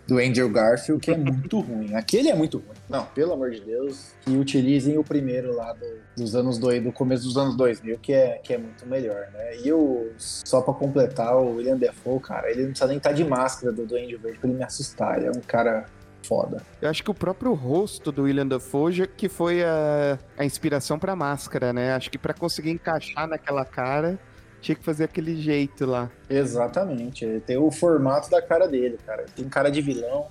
do 0.07 0.19
Andrew 0.19 0.49
Garfield, 0.49 1.01
que 1.01 1.11
é 1.11 1.16
muito 1.16 1.59
ruim. 1.61 1.95
Aquele 1.95 2.29
é 2.29 2.35
muito 2.35 2.59
ruim. 2.59 2.77
Não, 2.88 3.05
pelo 3.07 3.33
amor 3.33 3.51
de 3.51 3.61
Deus, 3.61 4.12
que 4.21 4.37
utilizem 4.37 4.99
o 4.99 5.05
primeiro 5.05 5.55
lá 5.55 5.73
do, 5.73 5.87
dos 6.16 6.37
anos 6.37 6.59
dois, 6.59 6.83
do 6.83 6.92
começo 6.92 7.25
dos 7.25 7.37
anos 7.37 7.57
2000, 7.57 7.99
que 7.99 8.12
é, 8.12 8.38
que 8.38 8.53
é 8.53 8.59
muito 8.59 8.87
melhor, 8.87 9.29
né? 9.33 9.57
E 9.64 9.73
o, 9.73 10.11
só 10.16 10.61
pra 10.61 10.75
completar, 10.75 11.37
o 11.37 11.57
William 11.57 11.77
Defoe, 11.77 12.21
cara, 12.21 12.51
ele 12.51 12.62
não 12.62 12.69
precisa 12.71 12.88
nem 12.88 12.99
estar 12.99 13.12
de 13.12 13.25
máscara 13.25 13.73
do 13.73 13.85
Duende 13.85 14.16
Verde 14.16 14.38
pra 14.38 14.49
ele 14.49 14.59
me 14.59 14.64
assustar. 14.64 15.19
Ele 15.19 15.27
é 15.27 15.31
um 15.31 15.40
cara 15.40 15.87
foda. 16.27 16.62
Eu 16.81 16.91
acho 16.91 17.03
que 17.03 17.11
o 17.11 17.15
próprio 17.15 17.55
rosto 17.55 18.11
do 18.11 18.25
William 18.25 18.47
Dafoe 18.47 19.07
que 19.07 19.29
foi 19.29 19.62
a, 19.62 20.19
a 20.37 20.45
inspiração 20.45 20.99
pra 20.99 21.15
máscara, 21.15 21.73
né? 21.73 21.95
Acho 21.95 22.11
que 22.11 22.19
para 22.19 22.35
conseguir 22.35 22.71
encaixar 22.71 23.27
naquela 23.27 23.65
cara, 23.65 24.19
tinha 24.61 24.75
que 24.75 24.85
fazer 24.85 25.05
aquele 25.05 25.41
jeito 25.41 25.87
lá. 25.87 26.11
Exatamente. 26.29 27.25
Ele 27.25 27.41
tem 27.41 27.57
o 27.57 27.71
formato 27.71 28.31
da 28.31 28.43
cara 28.43 28.67
dele, 28.67 28.99
cara. 29.07 29.23
Ele 29.23 29.33
tem 29.35 29.49
cara 29.49 29.71
de 29.71 29.81
vilão, 29.81 30.27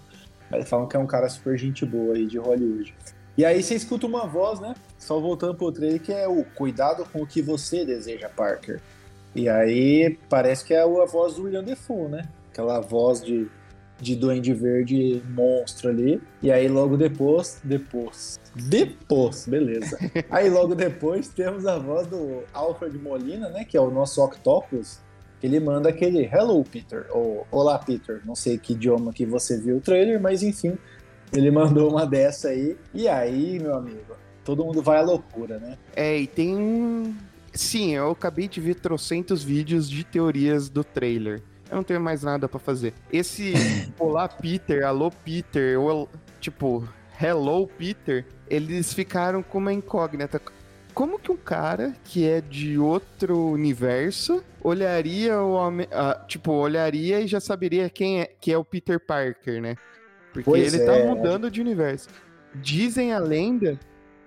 mas 0.49 0.67
falam 0.67 0.87
que 0.87 0.95
é 0.95 0.99
um 0.99 1.07
cara 1.07 1.29
super 1.29 1.57
gente 1.57 1.85
boa 1.85 2.15
aí 2.15 2.25
de 2.25 2.37
Hollywood. 2.37 2.93
E 3.37 3.43
aí 3.43 3.61
você 3.61 3.75
escuta 3.75 4.05
uma 4.05 4.25
voz, 4.25 4.59
né? 4.59 4.75
Só 4.97 5.19
voltando 5.19 5.55
pro 5.55 5.71
trailer, 5.71 6.01
que 6.01 6.11
é 6.11 6.27
o 6.27 6.43
cuidado 6.43 7.05
com 7.11 7.21
o 7.21 7.27
que 7.27 7.41
você 7.41 7.85
deseja, 7.85 8.29
Parker. 8.29 8.81
E 9.35 9.49
aí 9.49 10.17
parece 10.29 10.63
que 10.63 10.73
é 10.73 10.81
a 10.81 11.05
voz 11.05 11.35
do 11.35 11.43
William 11.43 11.63
Defoe, 11.63 12.07
né? 12.07 12.29
Aquela 12.51 12.79
voz 12.79 13.21
de 13.21 13.49
de 13.99 14.15
Duende 14.15 14.53
Verde 14.53 15.21
monstro 15.29 15.89
ali. 15.89 16.21
E 16.41 16.51
aí 16.51 16.67
logo 16.67 16.97
depois, 16.97 17.59
depois, 17.63 18.39
depois, 18.55 19.47
beleza. 19.47 19.97
aí 20.29 20.49
logo 20.49 20.75
depois 20.75 21.27
temos 21.29 21.65
a 21.65 21.77
voz 21.77 22.07
do 22.07 22.43
Alfred 22.53 22.97
Molina, 22.97 23.49
né, 23.49 23.63
que 23.63 23.77
é 23.77 23.81
o 23.81 23.89
nosso 23.89 24.23
Octopus. 24.23 24.99
Ele 25.41 25.59
manda 25.59 25.89
aquele 25.89 26.23
Hello 26.23 26.63
Peter 26.63 27.05
ou 27.11 27.45
Olá 27.51 27.77
Peter, 27.77 28.21
não 28.25 28.35
sei 28.35 28.57
que 28.57 28.73
idioma 28.73 29.13
que 29.13 29.25
você 29.25 29.59
viu 29.59 29.77
o 29.77 29.81
trailer, 29.81 30.19
mas 30.19 30.41
enfim, 30.41 30.77
ele 31.31 31.51
mandou 31.51 31.89
uma 31.89 32.05
dessa 32.05 32.49
aí. 32.49 32.75
E 32.93 33.07
aí, 33.07 33.59
meu 33.59 33.75
amigo, 33.75 34.15
todo 34.43 34.63
mundo 34.63 34.81
vai 34.81 34.99
à 34.99 35.01
loucura, 35.01 35.59
né? 35.59 35.77
É, 35.95 36.17
e 36.17 36.25
tem 36.25 36.55
um 36.55 37.13
Sim, 37.55 37.95
eu 37.95 38.11
acabei 38.11 38.49
de 38.49 38.59
ver 38.59 38.75
trocentos 38.75 39.41
vídeos 39.41 39.89
de 39.89 40.03
teorias 40.03 40.67
do 40.67 40.83
trailer 40.83 41.41
eu 41.69 41.75
não 41.75 41.83
tenho 41.83 42.01
mais 42.01 42.23
nada 42.23 42.47
para 42.47 42.59
fazer. 42.59 42.93
Esse 43.11 43.53
Olá 43.99 44.27
Peter, 44.27 44.85
Alô 44.85 45.11
Peter, 45.11 45.79
ou 45.79 46.09
tipo, 46.39 46.87
Hello 47.19 47.67
Peter, 47.67 48.25
eles 48.47 48.93
ficaram 48.93 49.41
com 49.41 49.57
uma 49.57 49.73
incógnita. 49.73 50.41
Como 50.93 51.19
que 51.19 51.31
um 51.31 51.37
cara 51.37 51.93
que 52.05 52.27
é 52.27 52.39
de 52.39 52.77
outro 52.77 53.49
universo 53.49 54.43
olharia 54.63 55.41
o 55.41 55.51
homem, 55.51 55.87
uh, 55.87 56.25
tipo, 56.27 56.51
olharia 56.53 57.19
e 57.19 57.27
já 57.27 57.39
saberia 57.39 57.89
quem 57.89 58.21
é, 58.21 58.25
que 58.39 58.51
é 58.51 58.57
o 58.57 58.63
Peter 58.63 58.99
Parker, 58.99 59.61
né? 59.61 59.75
Porque 60.31 60.49
pois 60.49 60.73
ele 60.73 60.85
tá 60.85 60.93
é. 60.93 61.01
tá 61.01 61.07
mudando 61.13 61.51
de 61.51 61.61
universo. 61.61 62.09
Dizem 62.53 63.13
a 63.13 63.19
lenda 63.19 63.79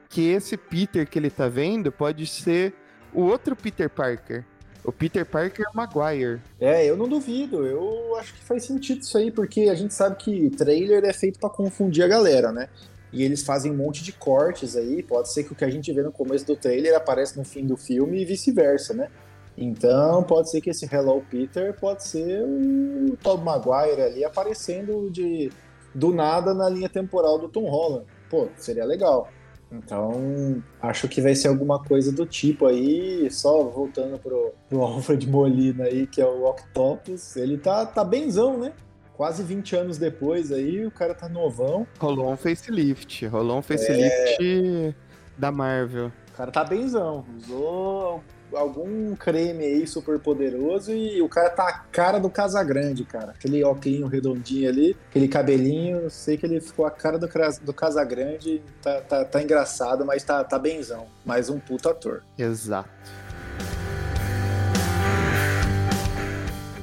que 0.08 0.28
esse 0.28 0.56
Peter 0.56 1.08
que 1.08 1.18
ele 1.18 1.30
tá 1.30 1.48
vendo 1.48 1.90
pode 1.90 2.26
ser 2.26 2.74
o 3.12 3.22
outro 3.22 3.56
Peter 3.56 3.88
Parker. 3.88 4.44
O 4.88 4.92
Peter 4.92 5.26
Parker 5.26 5.66
Maguire. 5.74 6.40
É, 6.58 6.86
eu 6.86 6.96
não 6.96 7.06
duvido. 7.06 7.66
Eu 7.66 8.16
acho 8.16 8.32
que 8.32 8.42
faz 8.42 8.64
sentido 8.64 9.02
isso 9.02 9.18
aí, 9.18 9.30
porque 9.30 9.68
a 9.68 9.74
gente 9.74 9.92
sabe 9.92 10.16
que 10.16 10.48
trailer 10.48 11.04
é 11.04 11.12
feito 11.12 11.38
para 11.38 11.50
confundir 11.50 12.02
a 12.02 12.08
galera, 12.08 12.50
né? 12.50 12.70
E 13.12 13.22
eles 13.22 13.42
fazem 13.42 13.70
um 13.70 13.76
monte 13.76 14.02
de 14.02 14.12
cortes 14.12 14.76
aí. 14.76 15.02
Pode 15.02 15.30
ser 15.30 15.44
que 15.44 15.52
o 15.52 15.54
que 15.54 15.62
a 15.62 15.68
gente 15.68 15.92
vê 15.92 16.02
no 16.02 16.10
começo 16.10 16.46
do 16.46 16.56
trailer 16.56 16.96
apareça 16.96 17.38
no 17.38 17.44
fim 17.44 17.66
do 17.66 17.76
filme 17.76 18.22
e 18.22 18.24
vice-versa, 18.24 18.94
né? 18.94 19.10
Então 19.58 20.22
pode 20.22 20.48
ser 20.48 20.62
que 20.62 20.70
esse 20.70 20.88
Hello 20.90 21.22
Peter 21.30 21.74
pode 21.78 22.04
ser 22.04 22.42
o 22.42 23.14
Tom 23.22 23.36
Maguire 23.36 24.00
ali 24.00 24.24
aparecendo 24.24 25.10
de 25.10 25.52
do 25.94 26.14
nada 26.14 26.54
na 26.54 26.66
linha 26.66 26.88
temporal 26.88 27.38
do 27.38 27.46
Tom 27.46 27.68
Holland. 27.68 28.06
pô, 28.30 28.48
seria 28.56 28.86
legal. 28.86 29.28
Então, 29.70 30.62
acho 30.80 31.08
que 31.08 31.20
vai 31.20 31.34
ser 31.34 31.48
alguma 31.48 31.82
coisa 31.82 32.10
do 32.10 32.24
tipo 32.24 32.66
aí, 32.66 33.30
só 33.30 33.64
voltando 33.64 34.18
pro, 34.18 34.52
pro 34.68 34.80
Alfred 34.82 35.28
Molina 35.28 35.84
aí, 35.84 36.06
que 36.06 36.20
é 36.20 36.26
o 36.26 36.44
Octopus, 36.44 37.36
ele 37.36 37.58
tá, 37.58 37.84
tá 37.84 38.02
benzão, 38.02 38.58
né? 38.58 38.72
Quase 39.14 39.42
20 39.42 39.76
anos 39.76 39.98
depois 39.98 40.52
aí, 40.52 40.86
o 40.86 40.90
cara 40.90 41.14
tá 41.14 41.28
novão. 41.28 41.86
Rolou 41.98 42.32
um 42.32 42.36
facelift, 42.36 43.26
rolou 43.26 43.58
um 43.58 43.62
facelift 43.62 44.38
é... 44.40 44.94
da 45.36 45.50
Marvel. 45.50 46.12
O 46.32 46.36
cara 46.36 46.52
tá 46.52 46.64
benzão, 46.64 47.24
usou 47.36 48.22
algum 48.52 49.14
creme 49.16 49.64
aí 49.64 49.86
super 49.86 50.18
poderoso 50.18 50.92
e 50.92 51.20
o 51.20 51.28
cara 51.28 51.50
tá 51.50 51.68
a 51.68 51.72
cara 51.72 52.18
do 52.18 52.30
Casagrande, 52.30 53.04
cara. 53.04 53.32
Aquele 53.32 53.62
óculos 53.64 54.10
redondinho 54.10 54.68
ali, 54.68 54.96
aquele 55.10 55.28
cabelinho, 55.28 56.10
sei 56.10 56.36
que 56.36 56.46
ele 56.46 56.60
ficou 56.60 56.86
a 56.86 56.90
cara 56.90 57.18
do, 57.18 57.28
do 57.62 57.72
Casagrande, 57.72 58.62
tá, 58.82 59.00
tá, 59.00 59.24
tá 59.24 59.42
engraçado, 59.42 60.04
mas 60.04 60.22
tá, 60.22 60.42
tá 60.44 60.58
benzão. 60.58 61.06
Mais 61.24 61.48
um 61.48 61.58
puto 61.58 61.88
ator. 61.88 62.22
Exato. 62.36 62.88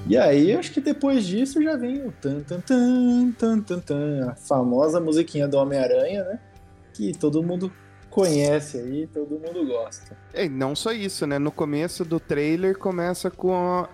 E 0.08 0.16
aí, 0.18 0.56
acho 0.56 0.72
que 0.72 0.80
depois 0.80 1.26
disso 1.26 1.62
já 1.64 1.76
vem 1.76 2.06
o 2.06 2.12
tan 2.12 2.40
tan 2.42 2.60
tan 2.62 3.32
tan 3.32 3.62
tan 3.62 3.80
tan, 3.80 4.30
a 4.30 4.36
famosa 4.36 5.00
musiquinha 5.00 5.48
do 5.48 5.58
Homem-Aranha, 5.58 6.24
né? 6.24 6.40
Que 6.94 7.12
todo 7.12 7.42
mundo 7.42 7.72
conhece 8.16 8.78
aí, 8.78 9.08
todo 9.08 9.32
mundo 9.32 9.68
gosta. 9.68 10.18
E 10.34 10.48
não 10.48 10.74
só 10.74 10.94
isso, 10.94 11.28
né? 11.28 11.38
No 11.38 11.52
começo 11.52 12.06
do 12.06 12.18
trailer 12.18 12.78
começa 12.78 13.30
com 13.30 13.86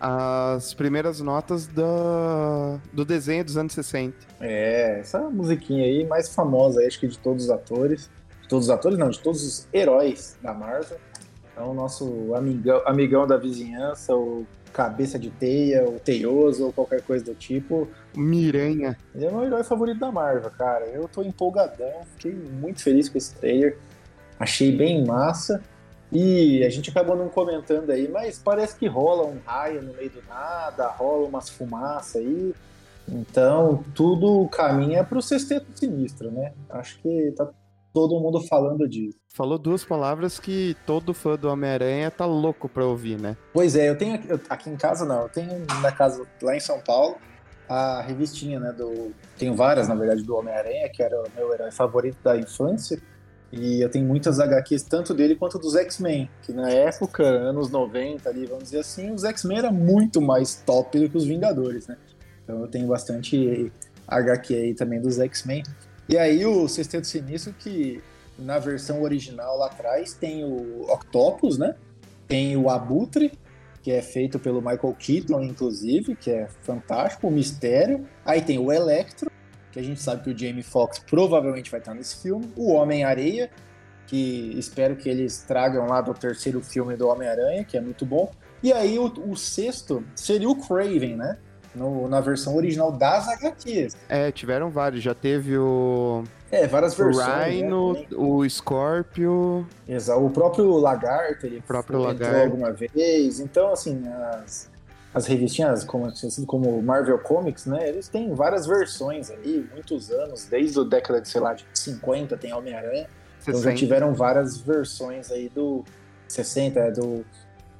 as 0.00 0.72
primeiras 0.72 1.20
notas 1.20 1.66
do, 1.66 2.78
do 2.90 3.04
desenho 3.04 3.44
dos 3.44 3.58
anos 3.58 3.74
60. 3.74 4.16
É, 4.40 5.00
essa 5.00 5.20
musiquinha 5.28 5.84
aí 5.84 6.06
mais 6.06 6.34
famosa, 6.34 6.86
acho 6.86 6.98
que 6.98 7.06
de 7.06 7.18
todos 7.18 7.44
os 7.44 7.50
atores. 7.50 8.10
De 8.40 8.48
todos 8.48 8.64
os 8.64 8.70
atores, 8.70 8.98
não, 8.98 9.10
de 9.10 9.20
todos 9.20 9.42
os 9.42 9.68
heróis 9.70 10.38
da 10.40 10.54
Marvel. 10.54 10.96
Então, 11.52 11.70
o 11.72 11.74
nosso 11.74 12.34
amigão, 12.34 12.80
amigão 12.86 13.26
da 13.26 13.36
vizinhança, 13.36 14.16
o 14.16 14.46
cabeça 14.76 15.18
de 15.18 15.30
teia, 15.30 15.88
o 15.88 15.98
teioso 15.98 16.66
ou 16.66 16.72
qualquer 16.72 17.00
coisa 17.00 17.24
do 17.24 17.34
tipo. 17.34 17.88
Miranha. 18.14 18.94
Ele 19.14 19.24
é 19.24 19.30
o 19.30 19.34
meu 19.34 19.44
herói 19.44 19.64
favorito 19.64 19.98
da 19.98 20.12
Marvel, 20.12 20.50
cara. 20.50 20.84
Eu 20.84 21.08
tô 21.08 21.22
empolgadão, 21.22 22.02
fiquei 22.16 22.34
muito 22.34 22.82
feliz 22.82 23.08
com 23.08 23.16
esse 23.16 23.34
trailer. 23.34 23.78
Achei 24.38 24.76
bem 24.76 25.02
massa. 25.02 25.62
E 26.12 26.62
a 26.62 26.68
gente 26.68 26.90
acabou 26.90 27.16
não 27.16 27.30
comentando 27.30 27.90
aí, 27.90 28.06
mas 28.06 28.38
parece 28.38 28.76
que 28.76 28.86
rola 28.86 29.26
um 29.26 29.38
raio 29.46 29.82
no 29.82 29.94
meio 29.94 30.10
do 30.10 30.22
nada, 30.28 30.86
rola 30.88 31.26
umas 31.26 31.48
fumaças 31.48 32.16
aí. 32.16 32.54
Então, 33.08 33.82
tudo 33.94 34.46
caminha 34.48 35.02
pro 35.02 35.22
sexteto 35.22 35.66
sinistro, 35.74 36.30
né? 36.30 36.52
Acho 36.68 36.98
que 37.00 37.32
tá 37.34 37.48
todo 37.96 38.20
mundo 38.20 38.42
falando 38.42 38.86
disso. 38.86 39.16
Falou 39.32 39.56
duas 39.56 39.82
palavras 39.82 40.38
que 40.38 40.76
todo 40.84 41.14
fã 41.14 41.34
do 41.34 41.48
Homem-Aranha 41.48 42.10
tá 42.10 42.26
louco 42.26 42.68
pra 42.68 42.84
ouvir, 42.84 43.18
né? 43.18 43.38
Pois 43.54 43.74
é, 43.74 43.88
eu 43.88 43.96
tenho 43.96 44.16
aqui, 44.16 44.28
aqui 44.50 44.68
em 44.68 44.76
casa 44.76 45.06
não, 45.06 45.22
eu 45.22 45.28
tenho 45.30 45.64
na 45.80 45.90
casa 45.90 46.22
lá 46.42 46.54
em 46.54 46.60
São 46.60 46.78
Paulo 46.78 47.16
a 47.66 48.02
revistinha, 48.02 48.60
né, 48.60 48.70
do... 48.70 49.12
Tenho 49.38 49.54
várias, 49.54 49.88
na 49.88 49.94
verdade, 49.94 50.22
do 50.22 50.36
Homem-Aranha, 50.36 50.90
que 50.90 51.02
era 51.02 51.18
o 51.18 51.24
meu 51.34 51.54
herói 51.54 51.72
favorito 51.72 52.18
da 52.22 52.36
infância. 52.36 53.00
E 53.50 53.80
eu 53.80 53.88
tenho 53.88 54.04
muitas 54.04 54.38
HQs, 54.38 54.82
tanto 54.82 55.14
dele 55.14 55.34
quanto 55.34 55.58
dos 55.58 55.74
X-Men, 55.74 56.28
que 56.42 56.52
na 56.52 56.68
época, 56.68 57.24
anos 57.24 57.70
90 57.70 58.28
ali, 58.28 58.44
vamos 58.44 58.64
dizer 58.64 58.80
assim, 58.80 59.10
os 59.10 59.24
X-Men 59.24 59.58
era 59.58 59.72
muito 59.72 60.20
mais 60.20 60.62
top 60.66 60.98
do 61.00 61.08
que 61.08 61.16
os 61.16 61.24
Vingadores, 61.24 61.86
né? 61.86 61.96
Então 62.44 62.60
eu 62.60 62.68
tenho 62.68 62.86
bastante 62.88 63.72
HQ 64.06 64.54
aí 64.54 64.74
também 64.74 65.00
dos 65.00 65.18
X-Men. 65.18 65.62
E 66.08 66.16
aí 66.16 66.44
o 66.46 66.68
Sexteto 66.68 67.06
Sinistro, 67.06 67.52
que 67.52 68.02
na 68.38 68.58
versão 68.58 69.02
original 69.02 69.58
lá 69.58 69.66
atrás 69.66 70.12
tem 70.12 70.44
o 70.44 70.90
Octopus, 70.90 71.58
né? 71.58 71.74
Tem 72.28 72.56
o 72.56 72.68
Abutre, 72.68 73.32
que 73.82 73.90
é 73.90 74.02
feito 74.02 74.38
pelo 74.38 74.60
Michael 74.60 74.96
Keaton, 74.98 75.42
inclusive, 75.42 76.16
que 76.16 76.30
é 76.30 76.48
fantástico, 76.62 77.28
o 77.28 77.30
Mistério. 77.30 78.06
Aí 78.24 78.42
tem 78.42 78.58
o 78.58 78.72
Electro, 78.72 79.30
que 79.70 79.78
a 79.78 79.82
gente 79.82 80.00
sabe 80.00 80.24
que 80.24 80.30
o 80.30 80.38
Jamie 80.38 80.62
Foxx 80.62 80.98
provavelmente 80.98 81.70
vai 81.70 81.80
estar 81.80 81.94
nesse 81.94 82.20
filme. 82.22 82.52
O 82.56 82.72
Homem-Areia, 82.72 83.50
que 84.06 84.54
espero 84.58 84.96
que 84.96 85.08
eles 85.08 85.42
tragam 85.42 85.86
lá 85.86 86.00
do 86.00 86.14
terceiro 86.14 86.60
filme 86.60 86.96
do 86.96 87.08
Homem-Aranha, 87.08 87.64
que 87.64 87.76
é 87.76 87.80
muito 87.80 88.04
bom. 88.04 88.32
E 88.62 88.72
aí 88.72 88.98
o, 88.98 89.04
o 89.04 89.36
sexto 89.36 90.04
seria 90.14 90.48
o 90.48 90.56
Craven, 90.56 91.16
né? 91.16 91.38
No, 91.76 92.08
na 92.08 92.20
versão 92.20 92.56
original 92.56 92.90
das 92.90 93.28
HQs. 93.28 93.96
É, 94.08 94.32
tiveram 94.32 94.70
vários. 94.70 95.02
Já 95.02 95.14
teve 95.14 95.56
o. 95.56 96.24
É, 96.50 96.66
várias 96.66 96.94
versões. 96.94 97.26
O 97.26 97.44
Rhino, 97.44 97.92
né, 97.92 98.06
o 98.12 98.48
Scorpio. 98.48 99.66
Exato, 99.86 100.24
o 100.24 100.30
próprio 100.30 100.76
Lagarto, 100.76 101.46
ele 101.46 101.58
o 101.58 101.62
próprio 101.62 102.00
Lagarto. 102.00 102.36
alguma 102.36 102.72
vez. 102.72 103.40
Então, 103.40 103.72
assim, 103.72 104.02
as, 104.08 104.70
as 105.12 105.26
revistinhas, 105.26 105.84
como, 105.84 106.12
como 106.46 106.82
Marvel 106.82 107.18
Comics, 107.18 107.66
né? 107.66 107.88
Eles 107.88 108.08
têm 108.08 108.32
várias 108.34 108.66
versões 108.66 109.30
aí, 109.30 109.68
muitos 109.72 110.10
anos, 110.10 110.46
desde 110.46 110.78
a 110.80 110.84
década 110.84 111.20
de, 111.20 111.28
sei 111.28 111.40
lá, 111.40 111.54
de 111.54 111.66
50 111.74 112.36
tem 112.36 112.52
Homem-Aranha. 112.52 113.08
Então 113.42 113.62
já 113.62 113.72
tiveram 113.72 114.12
várias 114.12 114.58
versões 114.58 115.30
aí 115.30 115.48
do 115.48 115.84
60, 116.28 116.80
é, 116.80 116.90
do, 116.90 117.24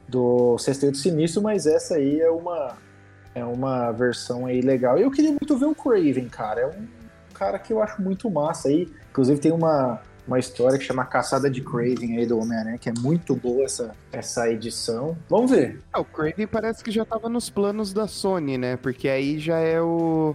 do 0.09 0.57
Sexteto 0.59 0.97
Sinistro, 0.97 1.43
mas 1.43 1.67
essa 1.67 1.97
aí 1.97 2.21
é 2.21 2.31
uma, 2.31 2.77
é 3.37 3.45
uma 3.45 3.93
versão 3.93 4.47
aí 4.47 4.63
legal. 4.63 4.97
Eu 4.97 5.11
queria 5.11 5.31
muito 5.31 5.59
ver 5.59 5.67
o 5.67 5.75
Craven, 5.75 6.27
cara. 6.27 6.63
É 6.63 6.67
um 6.67 6.87
cara 7.35 7.59
que 7.59 7.71
eu 7.71 7.83
acho 7.83 8.01
muito 8.01 8.31
massa 8.31 8.69
aí. 8.69 8.89
Inclusive 9.11 9.39
tem 9.39 9.53
uma, 9.53 10.01
uma 10.27 10.39
história 10.39 10.79
que 10.79 10.85
chama 10.85 11.05
Caçada 11.05 11.51
de 11.51 11.61
Craven 11.61 12.17
aí 12.17 12.25
do 12.25 12.39
Homem-Aranha, 12.39 12.79
que 12.79 12.89
é 12.89 12.95
muito 12.99 13.37
boa 13.37 13.65
essa, 13.65 13.95
essa 14.11 14.51
edição. 14.51 15.19
Vamos 15.29 15.51
ver. 15.51 15.83
Ah, 15.93 16.01
o 16.01 16.05
Craven 16.07 16.47
parece 16.47 16.83
que 16.83 16.91
já 16.91 17.05
tava 17.05 17.29
nos 17.29 17.51
planos 17.51 17.93
da 17.93 18.09
Sony, 18.09 18.57
né? 18.57 18.79
Porque 18.79 19.07
aí 19.07 19.39
já 19.39 19.59
é 19.59 19.83
o. 19.83 20.35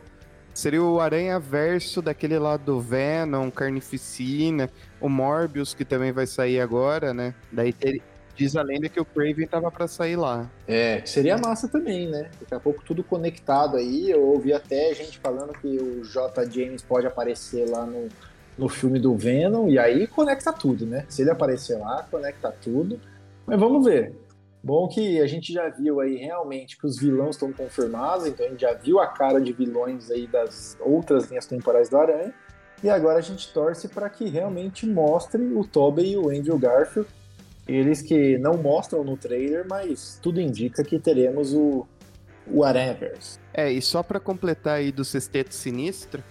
Seria 0.54 0.84
o 0.84 1.00
Aranha 1.00 1.40
Verso 1.40 2.04
daquele 2.04 2.38
lado 2.38 2.66
do 2.66 2.80
Venom, 2.80 3.50
Carnificina, 3.50 4.70
o 5.00 5.10
Morbius, 5.10 5.74
que 5.74 5.86
também 5.86 6.12
vai 6.12 6.28
sair 6.28 6.60
agora, 6.60 7.16
né? 7.16 7.34
Daí 7.52 7.74
ter, 7.74 8.04
Diz 8.36 8.56
a 8.56 8.62
lenda 8.62 8.90
que 8.90 9.00
o 9.00 9.06
Craven 9.06 9.48
tava 9.48 9.70
para 9.70 9.88
sair 9.88 10.16
lá. 10.16 10.50
É, 10.68 11.02
seria 11.06 11.38
massa 11.38 11.68
também, 11.68 12.10
né? 12.10 12.30
Daqui 12.40 12.54
a 12.54 12.60
pouco 12.60 12.84
tudo 12.84 13.04
conectado 13.04 13.78
aí. 13.78 14.10
Eu 14.10 14.24
ouvi 14.24 14.54
até 14.54 14.94
gente 14.94 15.20
falando 15.20 15.54
que 15.54 15.68
o 15.68 16.04
J. 16.04 16.50
James 16.50 16.82
pode 16.82 17.06
aparecer 17.06 17.70
lá 17.70 17.86
no, 17.86 18.08
no 18.58 18.70
filme 18.70 19.00
do 19.00 19.16
Venom, 19.16 19.68
e 19.68 19.78
aí 19.78 20.08
conecta 20.08 20.54
tudo, 20.54 20.86
né? 20.86 21.06
Se 21.10 21.22
ele 21.22 21.32
aparecer 21.32 21.78
lá, 21.78 22.06
conecta 22.10 22.54
tudo. 22.62 23.00
Mas 23.46 23.60
vamos 23.60 23.86
ver. 23.86 24.16
Bom 24.64 24.88
que 24.88 25.20
a 25.20 25.26
gente 25.26 25.52
já 25.52 25.70
viu 25.70 26.00
aí 26.00 26.18
realmente 26.18 26.78
que 26.78 26.86
os 26.86 27.00
vilões 27.00 27.36
estão 27.36 27.52
confirmados, 27.52 28.28
então 28.28 28.46
a 28.46 28.50
gente 28.50 28.62
já 28.62 28.74
viu 28.74 29.00
a 29.00 29.08
cara 29.08 29.42
de 29.42 29.52
vilões 29.52 30.12
aí 30.12 30.28
das 30.28 30.78
outras 30.80 31.30
linhas 31.30 31.48
temporais 31.48 31.90
do 31.90 31.98
Aranha. 31.98 32.32
E 32.84 32.90
agora 32.90 33.18
a 33.18 33.22
gente 33.22 33.52
torce 33.52 33.88
para 33.88 34.10
que 34.10 34.28
realmente 34.28 34.88
mostre 34.88 35.42
o 35.42 35.66
Tobey 35.66 36.12
e 36.12 36.18
o 36.18 36.30
Andrew 36.30 36.58
Garfield 36.58 37.10
eles 37.76 38.02
que 38.02 38.38
não 38.38 38.58
mostram 38.58 39.04
no 39.04 39.16
trailer, 39.16 39.66
mas 39.70 40.20
tudo 40.22 40.42
indica 40.42 40.84
que 40.84 41.00
teremos 41.00 41.54
o, 41.54 41.86
Aranhaverse. 42.64 43.40
É, 43.54 43.72
e 43.72 43.82
só 43.82 44.04
para 44.04 44.20
completar 44.20 44.78
aí 44.78 44.92
do 44.92 45.06
Sexteto 45.06 45.54
Sinistro, 45.54 46.24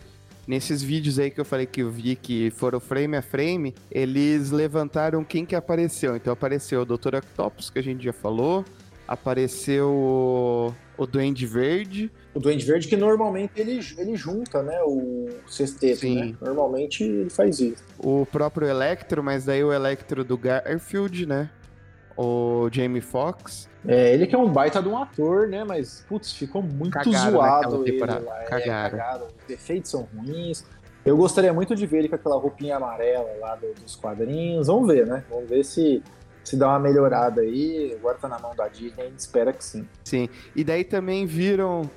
nesses 0.46 0.83
vídeos 0.83 1.18
aí 1.18 1.31
que 1.31 1.40
eu 1.40 1.44
falei 1.44 1.66
que 1.66 1.83
eu 1.83 1.90
vi 1.90 2.16
que 2.16 2.50
foram 2.50 2.81
frame 2.81 3.16
a 3.16 3.22
frame, 3.22 3.74
eles 3.90 4.50
levantaram 4.50 5.24
quem 5.24 5.46
que 5.46 5.55
apareceu. 5.55 6.16
Então 6.16 6.33
apareceu 6.33 6.83
o 6.83 6.85
Dr. 6.85 7.16
Octopus, 7.16 7.70
que 7.70 7.79
a 7.79 7.83
gente 7.83 8.05
já 8.05 8.12
falou, 8.12 8.64
apareceu 9.07 9.88
o 9.88 10.74
Duende 11.06 11.46
Verde. 11.46 12.10
O 12.34 12.38
Duende 12.38 12.64
Verde 12.64 12.88
que 12.88 12.96
normalmente 12.96 13.52
ele, 13.56 13.80
ele 13.96 14.16
junta, 14.16 14.62
né, 14.62 14.80
o 14.84 15.28
sexteto, 15.46 16.00
Sim. 16.00 16.14
né? 16.14 16.36
Normalmente 16.40 17.02
ele 17.04 17.30
faz 17.30 17.58
isso. 17.60 17.82
O 17.98 18.26
próprio 18.26 18.68
Electro, 18.68 19.22
mas 19.22 19.44
daí 19.44 19.64
o 19.64 19.72
Electro 19.72 20.22
do 20.24 20.36
Garfield, 20.36 21.26
né? 21.26 21.50
O 22.16 22.68
Jamie 22.70 23.00
Foxx. 23.00 23.68
É, 23.86 24.12
ele 24.12 24.26
que 24.26 24.34
é 24.34 24.38
um 24.38 24.52
baita 24.52 24.82
de 24.82 24.88
um 24.88 24.98
ator, 24.98 25.48
né? 25.48 25.64
Mas, 25.64 26.04
putz, 26.08 26.32
ficou 26.32 26.62
muito 26.62 26.92
Cagaram 26.92 27.30
zoado 27.30 27.86
ele 27.86 27.98
lá. 27.98 28.20
Cagaram. 28.46 28.86
É, 28.86 28.90
cagado. 28.90 29.26
Os 29.44 29.50
efeitos 29.50 29.90
são 29.90 30.06
ruins. 30.14 30.64
Eu 31.04 31.16
gostaria 31.16 31.52
muito 31.52 31.74
de 31.74 31.86
ver 31.86 32.00
ele 32.00 32.08
com 32.08 32.16
aquela 32.16 32.36
roupinha 32.36 32.76
amarela 32.76 33.30
lá 33.40 33.58
dos 33.82 33.96
quadrinhos. 33.96 34.66
Vamos 34.66 34.86
ver, 34.86 35.06
né? 35.06 35.24
Vamos 35.30 35.48
ver 35.48 35.64
se 35.64 36.02
se 36.50 36.56
dá 36.56 36.66
uma 36.68 36.80
melhorada 36.80 37.42
aí, 37.42 37.94
agora 37.96 38.18
tá 38.18 38.28
na 38.28 38.38
mão 38.40 38.56
da 38.56 38.66
Disney, 38.66 39.04
a 39.04 39.04
gente 39.04 39.20
espera 39.20 39.52
que 39.52 39.64
sim. 39.64 39.86
Sim, 40.02 40.28
e 40.56 40.64
daí 40.64 40.82
também 40.82 41.24
viram, 41.24 41.88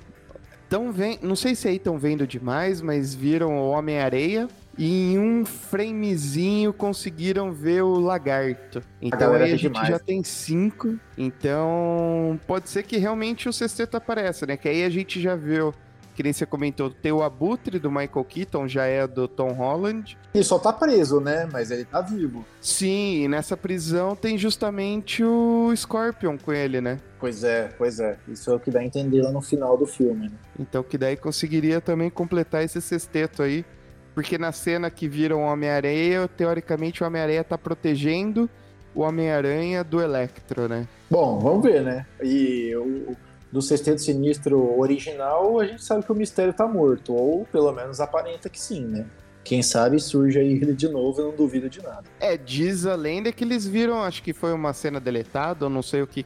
tão 0.70 0.92
vem, 0.92 1.18
não 1.24 1.36
sei 1.36 1.56
se 1.56 1.68
aí 1.68 1.78
estão 1.78 1.98
vendo 1.98 2.28
demais, 2.28 2.80
mas 2.80 3.16
viram 3.16 3.58
o 3.58 3.72
Homem-Areia 3.72 4.48
e 4.78 5.14
em 5.14 5.18
um 5.18 5.44
framezinho 5.44 6.72
conseguiram 6.72 7.52
ver 7.52 7.82
o 7.82 8.00
lagarto. 8.00 8.80
Então 9.02 9.34
aí 9.34 9.42
a 9.42 9.48
gente 9.48 9.74
demais. 9.74 9.88
já 9.88 9.98
tem 9.98 10.24
cinco, 10.24 11.00
então 11.18 12.40
pode 12.46 12.70
ser 12.70 12.84
que 12.84 12.98
realmente 12.98 13.50
o 13.50 13.54
sexteto 13.54 13.98
apareça, 13.98 14.46
né? 14.46 14.56
Que 14.56 14.70
aí 14.70 14.84
a 14.84 14.90
gente 14.90 15.20
já 15.20 15.36
viu 15.36 15.74
que 16.14 16.24
nem 16.24 16.32
você 16.32 16.46
comentou, 16.46 16.90
tem 16.90 17.12
o 17.12 17.24
Abutre 17.24 17.80
do 17.80 17.90
Michael 17.90 18.26
Keaton, 18.26 18.68
já 18.68 18.86
é 18.86 19.08
do 19.08 19.28
Tom 19.28 19.52
Holland. 19.52 20.18
Ele 20.34 20.44
só 20.44 20.60
tá 20.60 20.72
preso, 20.72 21.20
né? 21.20 21.48
Mas 21.52 21.72
ele 21.72 21.86
tá 21.86 22.02
vivo. 22.02 22.46
Sim, 22.62 23.24
e 23.24 23.28
nessa 23.28 23.58
prisão 23.58 24.16
tem 24.16 24.38
justamente 24.38 25.24
o 25.24 25.74
Scorpion 25.76 26.38
com 26.38 26.54
ele, 26.54 26.80
né? 26.82 27.00
Pois 27.20 27.44
é, 27.44 27.70
pois 27.78 28.00
é. 28.00 28.18
Isso 28.28 28.52
é 28.52 28.56
o 28.56 28.60
que 28.60 28.70
dá 28.70 28.80
a 28.80 28.86
entender 28.86 29.22
lá 29.22 29.32
no 29.32 29.42
final 29.42 29.78
do 29.78 29.86
filme, 29.86 30.30
né? 30.30 30.36
Então 30.60 30.84
que 30.84 30.98
daí 30.98 31.18
conseguiria 31.18 31.82
também 31.82 32.10
completar 32.10 32.64
esse 32.64 32.82
sexteto 32.82 33.42
aí. 33.42 33.66
Porque 34.14 34.38
na 34.38 34.52
cena 34.52 34.92
que 34.92 35.08
viram 35.08 35.42
o 35.42 35.48
Homem-Aranha, 35.48 36.28
teoricamente 36.28 37.02
o 37.02 37.08
Homem-Aranha 37.08 37.44
tá 37.44 37.58
protegendo 37.58 38.48
o 38.94 39.02
Homem-Aranha 39.02 39.84
do 39.84 40.00
Electro, 40.00 40.68
né? 40.68 40.88
Bom, 41.10 41.40
vamos 41.40 41.64
ver, 41.64 41.82
né? 41.82 42.06
E 42.22 42.76
o, 42.76 43.16
do 43.54 43.62
Sexteto 43.62 44.02
Sinistro 44.02 44.80
original, 44.80 45.60
a 45.60 45.66
gente 45.66 45.84
sabe 45.84 46.04
que 46.04 46.12
o 46.12 46.16
mistério 46.16 46.52
tá 46.52 46.68
morto, 46.68 47.14
ou 47.14 47.46
pelo 47.46 47.72
menos 47.72 48.02
aparenta 48.02 48.50
que 48.50 48.60
sim, 48.60 48.84
né? 48.84 49.06
Quem 49.44 49.62
sabe 49.62 50.00
surge 50.00 50.40
aí 50.40 50.54
ele 50.54 50.74
de 50.74 50.90
novo, 50.90 51.22
eu 51.22 51.28
não 51.28 51.36
duvido 51.36 51.70
de 51.70 51.80
nada. 51.80 52.04
É, 52.20 52.36
diz 52.36 52.88
a 52.88 52.96
lenda 52.96 53.32
que 53.32 53.44
eles 53.44 53.68
viram, 53.68 54.02
acho 54.02 54.24
que 54.24 54.34
foi 54.34 54.52
uma 54.54 54.74
cena 54.74 55.00
deletada, 55.00 55.66
ou 55.66 55.70
não 55.70 55.84
sei 55.84 56.02
o 56.02 56.08
que, 56.08 56.26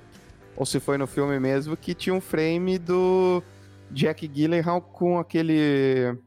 ou 0.56 0.66
se 0.66 0.80
foi 0.80 0.98
no 0.98 1.06
filme 1.06 1.38
mesmo, 1.38 1.76
que 1.76 1.94
tinha 1.94 2.16
um 2.16 2.22
frame 2.22 2.80
do 2.80 3.44
Jack 3.92 4.26
Gyllenhaal 4.26 4.82
com 4.82 5.20
aquele 5.20 6.18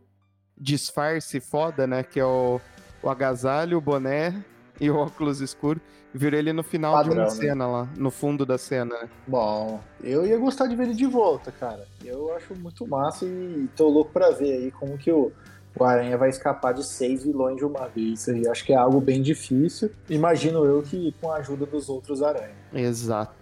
disfarce 0.55 1.41
foda, 1.41 1.87
né? 1.87 2.03
Que 2.03 2.21
é 2.21 2.25
o, 2.27 2.61
o 3.03 3.09
agasalho, 3.09 3.79
o 3.79 3.81
boné 3.81 4.45
e 4.79 4.91
o 4.91 4.97
óculos 4.97 5.41
escuro. 5.41 5.81
Virou 6.13 6.39
ele 6.39 6.53
no 6.53 6.65
final 6.65 6.93
Padrão, 6.93 7.13
de 7.13 7.21
uma 7.21 7.25
né? 7.27 7.31
cena 7.31 7.67
lá, 7.69 7.89
no 7.97 8.11
fundo 8.11 8.45
da 8.45 8.59
cena. 8.59 8.99
Né? 9.03 9.09
Bom, 9.27 9.81
eu 10.03 10.27
ia 10.27 10.37
gostar 10.39 10.67
de 10.67 10.75
ver 10.75 10.85
ele 10.85 10.95
de 10.95 11.07
volta, 11.07 11.53
cara. 11.53 11.87
Eu 12.05 12.35
acho 12.35 12.55
muito 12.57 12.87
massa 12.87 13.25
e 13.25 13.69
tô 13.77 13.89
louco 13.89 14.11
pra 14.13 14.31
ver 14.31 14.53
aí 14.55 14.71
como 14.73 14.99
que 14.99 15.13
o, 15.13 15.31
o 15.79 15.85
Aranha 15.85 16.19
vai 16.19 16.29
escapar 16.29 16.75
de 16.75 16.85
seis 16.85 17.23
vilões 17.23 17.59
de 17.59 17.65
uma 17.65 17.87
vez. 17.87 18.27
E 18.27 18.49
acho 18.49 18.65
que 18.65 18.73
é 18.73 18.77
algo 18.77 19.01
bem 19.01 19.23
difícil. 19.23 19.91
Imagino 20.09 20.65
eu 20.65 20.83
que 20.83 21.15
com 21.21 21.31
a 21.31 21.37
ajuda 21.37 21.65
dos 21.65 21.89
outros 21.89 22.23
Aranha. 22.23 22.57
Exato. 22.75 23.35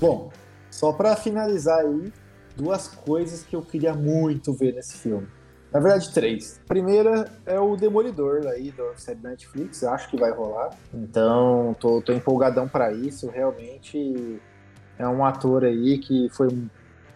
Bom, 0.00 0.30
só 0.70 0.92
para 0.92 1.16
finalizar 1.16 1.80
aí, 1.80 2.12
duas 2.56 2.88
coisas 2.88 3.42
que 3.42 3.54
eu 3.54 3.62
queria 3.62 3.92
muito 3.94 4.54
ver 4.54 4.72
nesse 4.74 4.96
filme. 4.96 5.26
Na 5.74 5.80
verdade, 5.80 6.14
três. 6.14 6.60
A 6.64 6.68
primeira 6.68 7.28
é 7.44 7.58
o 7.58 7.74
Demolidor 7.74 8.46
aí 8.46 8.70
da 8.70 8.94
série 8.94 9.18
Netflix, 9.20 9.82
acho 9.82 10.08
que 10.08 10.16
vai 10.16 10.30
rolar. 10.30 10.70
Então, 10.94 11.74
tô, 11.80 12.00
tô 12.00 12.12
empolgadão 12.12 12.68
para 12.68 12.92
isso. 12.92 13.28
Realmente 13.28 14.40
é 14.96 15.08
um 15.08 15.24
ator 15.24 15.64
aí 15.64 15.98
que 15.98 16.28
foi 16.30 16.48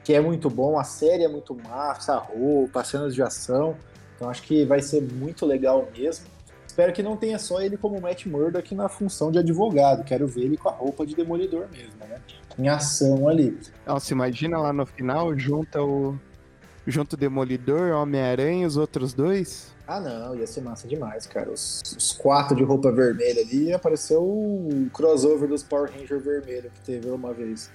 que 0.02 0.12
é 0.12 0.20
muito 0.20 0.50
bom, 0.50 0.76
a 0.76 0.84
série 0.84 1.22
é 1.22 1.28
muito 1.28 1.54
massa, 1.54 2.14
a 2.14 2.18
roupa, 2.18 2.80
as 2.80 2.88
cenas 2.88 3.14
de 3.14 3.22
ação. 3.22 3.76
Então 4.16 4.28
acho 4.28 4.42
que 4.42 4.64
vai 4.64 4.82
ser 4.82 5.02
muito 5.02 5.46
legal 5.46 5.86
mesmo. 5.96 6.26
Espero 6.66 6.92
que 6.92 7.02
não 7.02 7.16
tenha 7.16 7.38
só 7.38 7.60
ele 7.60 7.76
como 7.76 8.00
Matt 8.00 8.26
Murdock 8.26 8.74
na 8.74 8.88
função 8.88 9.30
de 9.30 9.38
advogado. 9.38 10.02
Quero 10.02 10.26
ver 10.26 10.42
ele 10.42 10.56
com 10.56 10.68
a 10.68 10.72
roupa 10.72 11.06
de 11.06 11.14
demolidor 11.14 11.68
mesmo, 11.70 11.92
né? 12.00 12.20
Em 12.58 12.68
ação 12.68 13.28
ali. 13.28 13.56
Nossa, 13.86 14.12
imagina 14.12 14.58
lá 14.58 14.72
no 14.72 14.84
final, 14.84 15.36
junta 15.38 15.80
o, 15.82 16.18
junto 16.90 17.16
Demolidor, 17.16 17.92
Homem-Aranha 17.92 18.66
os 18.66 18.76
outros 18.76 19.12
dois? 19.12 19.72
Ah, 19.86 20.00
não, 20.00 20.34
ia 20.34 20.46
ser 20.46 20.60
massa 20.60 20.86
demais, 20.86 21.26
cara. 21.26 21.50
Os, 21.50 21.82
os 21.96 22.12
quatro 22.12 22.56
de 22.56 22.62
roupa 22.62 22.92
vermelha 22.92 23.40
ali 23.40 23.72
apareceu 23.72 24.22
o 24.22 24.88
crossover 24.92 25.48
dos 25.48 25.62
Power 25.62 25.90
Ranger 25.90 26.20
vermelho 26.20 26.70
que 26.74 26.80
teve 26.80 27.08
uma 27.10 27.32
vez. 27.32 27.70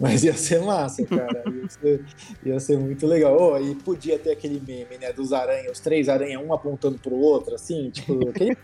Mas 0.00 0.24
ia 0.24 0.34
ser 0.34 0.60
massa, 0.62 1.04
cara. 1.06 1.44
Ia 1.46 1.68
ser, 1.68 2.04
ia 2.44 2.60
ser 2.60 2.78
muito 2.78 3.06
legal. 3.06 3.36
Oh, 3.38 3.58
e 3.58 3.74
podia 3.74 4.18
ter 4.18 4.32
aquele 4.32 4.60
meme, 4.60 4.98
né? 4.98 5.12
Dos 5.12 5.32
aranhas, 5.32 5.72
os 5.72 5.80
três 5.80 6.08
aranhas, 6.08 6.42
um 6.42 6.52
apontando 6.52 6.98
pro 6.98 7.14
outro, 7.14 7.54
assim, 7.54 7.90
tipo. 7.90 8.28
Aquele... 8.28 8.56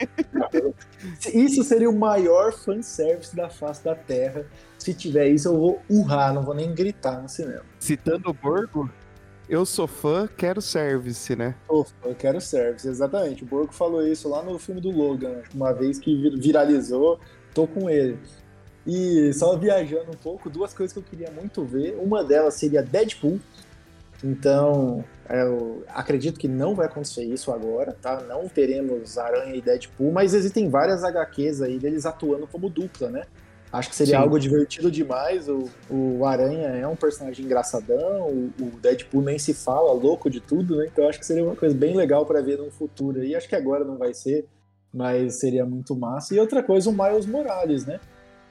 isso 1.32 1.62
seria 1.62 1.88
o 1.88 1.96
maior 1.96 2.52
fanservice 2.52 3.36
da 3.36 3.48
face 3.48 3.84
da 3.84 3.94
Terra. 3.94 4.46
Se 4.78 4.92
tiver 4.94 5.28
isso, 5.28 5.48
eu 5.48 5.56
vou 5.56 5.82
urrar, 5.88 6.32
não 6.32 6.42
vou 6.42 6.54
nem 6.54 6.74
gritar 6.74 7.22
no 7.22 7.28
cinema. 7.28 7.62
Citando 7.78 8.30
o 8.30 8.32
Borgo, 8.32 8.90
eu 9.48 9.64
sou 9.64 9.86
fã, 9.86 10.28
quero 10.36 10.60
service, 10.60 11.34
né? 11.34 11.54
Sou 11.66 11.84
fã, 11.84 12.14
quero 12.14 12.40
service, 12.40 12.86
exatamente. 12.86 13.44
O 13.44 13.46
Borgo 13.46 13.72
falou 13.72 14.06
isso 14.06 14.28
lá 14.28 14.42
no 14.42 14.58
filme 14.58 14.80
do 14.80 14.90
Logan, 14.90 15.42
uma 15.54 15.72
vez 15.72 15.98
que 15.98 16.30
viralizou, 16.38 17.18
tô 17.54 17.66
com 17.66 17.88
ele. 17.88 18.18
E 18.86 19.32
só 19.34 19.56
viajando 19.56 20.10
um 20.10 20.16
pouco, 20.16 20.48
duas 20.48 20.72
coisas 20.72 20.92
que 20.92 20.98
eu 20.98 21.02
queria 21.02 21.30
muito 21.30 21.64
ver. 21.64 21.96
Uma 22.00 22.24
delas 22.24 22.54
seria 22.54 22.82
Deadpool. 22.82 23.38
Então, 24.24 25.04
eu 25.30 25.84
acredito 25.88 26.40
que 26.40 26.48
não 26.48 26.74
vai 26.74 26.86
acontecer 26.86 27.22
isso 27.22 27.52
agora, 27.52 27.96
tá? 28.00 28.20
Não 28.22 28.48
teremos 28.48 29.16
Aranha 29.18 29.54
e 29.54 29.60
Deadpool, 29.60 30.10
mas 30.10 30.34
existem 30.34 30.68
várias 30.68 31.04
HQs 31.04 31.62
aí 31.62 31.78
deles 31.78 32.06
atuando 32.06 32.46
como 32.46 32.68
dupla, 32.68 33.10
né? 33.10 33.24
Acho 33.72 33.90
que 33.90 33.96
seria 33.96 34.16
Sim. 34.16 34.22
algo 34.22 34.38
divertido 34.38 34.90
demais. 34.90 35.48
O, 35.48 35.68
o 35.90 36.24
Aranha 36.24 36.68
é 36.68 36.86
um 36.86 36.96
personagem 36.96 37.44
engraçadão, 37.44 38.26
o, 38.26 38.52
o, 38.60 38.70
Deadpool 38.80 39.22
nem 39.22 39.38
se 39.38 39.52
fala, 39.52 39.92
louco 39.92 40.30
de 40.30 40.40
tudo, 40.40 40.76
né? 40.76 40.88
Então 40.90 41.08
acho 41.08 41.18
que 41.18 41.26
seria 41.26 41.44
uma 41.44 41.56
coisa 41.56 41.74
bem 41.74 41.94
legal 41.94 42.24
para 42.24 42.40
ver 42.40 42.58
no 42.58 42.70
futuro. 42.70 43.22
E 43.22 43.36
acho 43.36 43.48
que 43.48 43.54
agora 43.54 43.84
não 43.84 43.98
vai 43.98 44.14
ser, 44.14 44.46
mas 44.92 45.38
seria 45.38 45.66
muito 45.66 45.94
massa. 45.94 46.34
E 46.34 46.40
outra 46.40 46.62
coisa, 46.62 46.88
o 46.88 46.92
Miles 46.92 47.26
Morales, 47.26 47.84
né? 47.84 48.00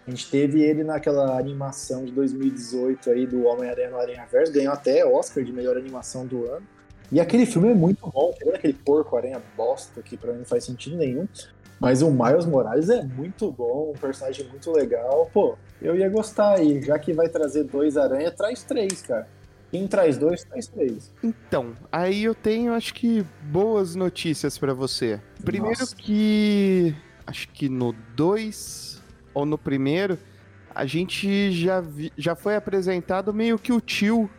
A 0.06 0.10
gente 0.10 0.30
teve 0.30 0.62
ele 0.62 0.84
naquela 0.84 1.38
animação 1.38 2.06
de 2.06 2.12
2018 2.12 3.10
aí 3.10 3.28
do 3.28 3.44
Homem-Aranha 3.44 3.90
no 3.90 3.98
Aranha 3.98 4.26
Verso, 4.32 4.54
ganhou 4.54 4.72
até 4.72 5.06
Oscar 5.06 5.44
de 5.44 5.52
melhor 5.52 5.76
animação 5.76 6.26
do 6.26 6.46
ano. 6.46 6.66
E 7.12 7.20
aquele 7.20 7.46
filme 7.46 7.70
é 7.70 7.74
muito 7.74 8.10
bom, 8.10 8.34
aquele 8.54 8.74
porco-aranha 8.74 9.42
bosta 9.56 10.02
que 10.02 10.18
pra 10.18 10.34
mim 10.34 10.40
não 10.40 10.46
faz 10.46 10.66
sentido 10.66 10.98
nenhum. 10.98 11.28
Mas 11.80 12.02
o 12.02 12.10
Miles 12.10 12.46
Morales 12.46 12.90
é 12.90 13.04
muito 13.04 13.52
bom, 13.52 13.94
um 13.96 14.00
personagem 14.00 14.48
muito 14.48 14.72
legal. 14.72 15.30
Pô, 15.34 15.56
eu 15.82 15.96
ia 15.96 16.10
gostar 16.10 16.56
aí. 16.56 16.82
Já 16.82 16.98
que 16.98 17.14
vai 17.14 17.30
trazer 17.30 17.64
dois 17.66 17.98
aranha, 17.98 18.32
traz 18.32 18.64
três, 18.64 19.02
cara. 19.02 19.28
Quem 19.70 19.88
traz 19.88 20.18
dois, 20.18 20.44
traz 20.44 20.68
três. 20.68 21.14
Então, 21.22 21.74
aí 21.92 22.24
eu 22.24 22.34
tenho, 22.34 22.74
acho 22.74 22.94
que, 22.94 23.26
boas 23.44 23.96
notícias 23.96 24.58
para 24.58 24.74
você. 24.74 25.20
Primeiro 25.44 25.80
Nossa. 25.80 25.96
que. 25.96 26.96
Acho 27.26 27.50
que 27.50 27.68
no 27.68 27.94
2 28.16 29.04
ou 29.34 29.46
no 29.46 29.58
primeiro, 29.58 30.18
a 30.74 30.86
gente 30.86 31.52
já, 31.52 31.82
vi, 31.82 32.12
já 32.18 32.36
foi 32.36 32.56
apresentado 32.56 33.34
meio 33.34 33.60
que 33.60 33.74
o 33.74 33.82
tio 33.82 34.30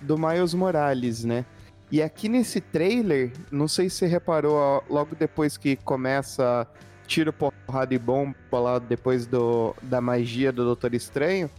do 0.00 0.18
Miles 0.18 0.52
Morales, 0.52 1.24
né? 1.24 1.46
E 1.92 2.02
aqui 2.02 2.26
nesse 2.26 2.58
trailer, 2.58 3.30
não 3.50 3.68
sei 3.68 3.90
se 3.90 3.96
você 3.96 4.06
reparou, 4.06 4.82
logo 4.88 5.14
depois 5.14 5.58
que 5.58 5.76
começa 5.76 6.66
tiro, 7.06 7.34
porrada 7.34 7.94
e 7.94 7.98
bomba 7.98 8.34
lá 8.50 8.78
depois 8.78 9.26
do, 9.26 9.76
da 9.82 10.00
magia 10.00 10.50
do 10.50 10.64
Doutor 10.64 10.94
Estranho, 10.94 11.50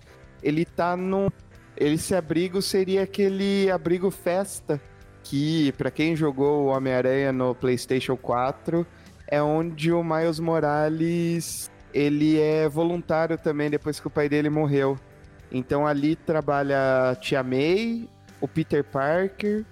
ele 0.42 0.66
tá 0.66 0.98
num. 0.98 1.30
Esse 1.78 2.16
abrigo 2.16 2.64
seria 2.64 3.04
aquele 3.04 3.70
abrigo 3.70 4.10
festa 4.10 4.82
que, 5.22 5.72
para 5.74 5.92
quem 5.92 6.16
jogou 6.16 6.64
o 6.64 6.66
Homem-Aranha 6.66 7.32
no 7.32 7.54
PlayStation 7.54 8.18
4, 8.18 8.88
é 9.28 9.40
onde 9.40 9.92
o 9.92 10.04
Miles 10.04 10.40
Morales 10.40 11.70
ele 11.94 12.40
é 12.40 12.68
voluntário 12.68 13.38
também 13.38 13.70
depois 13.70 14.00
que 14.00 14.08
o 14.08 14.10
pai 14.10 14.28
dele 14.28 14.50
morreu. 14.50 14.98
Então 15.52 15.86
ali 15.86 16.16
trabalha 16.16 17.12
a 17.12 17.16
Tia 17.16 17.44
May, 17.44 18.10
o 18.42 18.48
Peter 18.48 18.84
Parker 18.84 19.64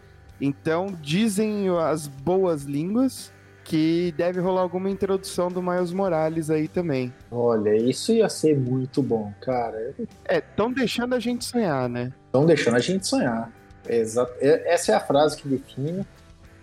então, 0.41 0.87
dizem 1.01 1.69
as 1.69 2.07
boas 2.07 2.63
línguas 2.63 3.31
que 3.63 4.11
deve 4.17 4.39
rolar 4.39 4.61
alguma 4.61 4.89
introdução 4.89 5.49
do 5.49 5.61
Miles 5.61 5.93
Morales 5.93 6.49
aí 6.49 6.67
também. 6.67 7.13
Olha, 7.31 7.75
isso 7.75 8.11
ia 8.11 8.27
ser 8.27 8.57
muito 8.57 9.03
bom, 9.03 9.31
cara. 9.39 9.93
É, 10.25 10.39
estão 10.39 10.73
deixando 10.73 11.13
a 11.13 11.19
gente 11.19 11.45
sonhar, 11.45 11.87
né? 11.87 12.11
Estão 12.25 12.45
deixando 12.45 12.75
a 12.75 12.79
gente 12.79 13.07
sonhar. 13.07 13.53
Exato. 13.87 14.33
Essa 14.41 14.93
é 14.93 14.95
a 14.95 14.99
frase 14.99 15.37
que 15.37 15.47
define. 15.47 16.05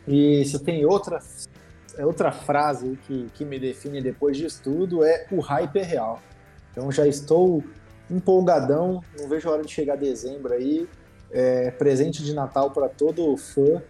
E 0.06 0.44
se 0.44 0.58
tem 0.58 0.84
outra, 0.84 1.20
é 1.96 2.04
outra 2.04 2.32
frase 2.32 2.98
que, 3.06 3.26
que 3.32 3.44
me 3.44 3.58
define 3.60 4.02
depois 4.02 4.36
disso 4.36 4.60
tudo, 4.64 5.04
é 5.04 5.26
o 5.30 5.40
hype 5.40 5.78
é 5.78 5.84
real. 5.84 6.20
Então 6.72 6.90
já 6.90 7.06
estou 7.06 7.62
empolgadão, 8.10 9.02
não 9.18 9.28
vejo 9.28 9.48
a 9.48 9.52
hora 9.52 9.62
de 9.62 9.70
chegar 9.70 9.96
dezembro 9.96 10.52
aí 10.52 10.88
é, 11.30 11.70
presente 11.70 12.22
de 12.22 12.34
Natal 12.34 12.70
para 12.70 12.88
todo 12.88 13.36
fã, 13.36 13.82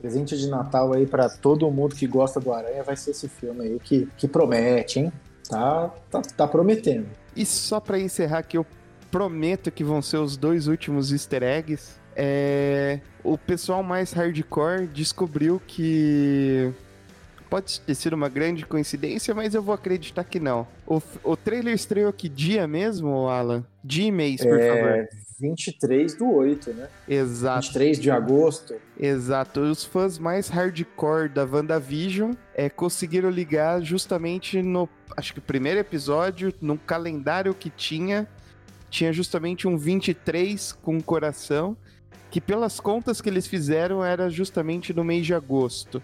presente 0.00 0.36
de 0.36 0.48
Natal 0.48 0.92
aí 0.92 1.06
para 1.06 1.28
todo 1.28 1.70
mundo 1.70 1.94
que 1.94 2.06
gosta 2.06 2.40
do 2.40 2.52
Aranha 2.52 2.82
vai 2.82 2.96
ser 2.96 3.12
esse 3.12 3.28
filme 3.28 3.64
aí 3.64 3.78
que, 3.78 4.08
que 4.16 4.26
promete, 4.26 5.00
hein? 5.00 5.12
Tá, 5.48 5.92
tá, 6.10 6.22
tá 6.36 6.48
prometendo. 6.48 7.06
E 7.36 7.44
só 7.46 7.78
para 7.80 7.98
encerrar 7.98 8.42
que 8.42 8.56
eu 8.56 8.66
prometo 9.10 9.70
que 9.70 9.84
vão 9.84 10.00
ser 10.00 10.16
os 10.16 10.36
dois 10.36 10.66
últimos 10.66 11.12
easter 11.12 11.42
eggs. 11.42 12.00
É... 12.16 13.00
O 13.22 13.38
pessoal 13.38 13.82
mais 13.82 14.12
hardcore 14.12 14.86
descobriu 14.86 15.60
que 15.66 16.72
pode 17.48 17.80
ter 17.82 17.94
sido 17.94 18.14
uma 18.14 18.30
grande 18.30 18.64
coincidência, 18.64 19.34
mas 19.34 19.54
eu 19.54 19.62
vou 19.62 19.74
acreditar 19.74 20.24
que 20.24 20.40
não. 20.40 20.66
O, 20.86 21.00
o 21.22 21.36
trailer 21.36 21.74
estreou 21.74 22.10
que 22.12 22.28
dia 22.28 22.66
mesmo, 22.66 23.28
Alan? 23.28 23.64
Dia 23.84 24.06
e 24.06 24.10
mês, 24.10 24.40
por 24.40 24.58
é, 24.58 24.68
favor. 24.68 25.08
23 25.42 26.14
do 26.14 26.30
8, 26.30 26.72
né? 26.72 26.88
Exato. 27.08 27.66
23 27.66 27.98
de 27.98 28.10
agosto. 28.10 28.74
Exato. 28.98 29.60
Os 29.60 29.84
fãs 29.84 30.16
mais 30.16 30.48
hardcore 30.48 31.28
da 31.28 31.44
WandaVision 31.44 32.32
é, 32.54 32.70
conseguiram 32.70 33.28
ligar 33.28 33.82
justamente 33.82 34.62
no, 34.62 34.88
acho 35.16 35.34
que 35.34 35.40
primeiro 35.40 35.80
episódio, 35.80 36.54
num 36.60 36.76
calendário 36.76 37.52
que 37.54 37.68
tinha, 37.68 38.28
tinha 38.88 39.12
justamente 39.12 39.66
um 39.66 39.76
23 39.76 40.72
com 40.72 41.00
coração, 41.00 41.76
que 42.30 42.40
pelas 42.40 42.78
contas 42.78 43.20
que 43.20 43.28
eles 43.28 43.48
fizeram 43.48 44.04
era 44.04 44.30
justamente 44.30 44.94
no 44.94 45.02
mês 45.02 45.26
de 45.26 45.34
agosto. 45.34 46.00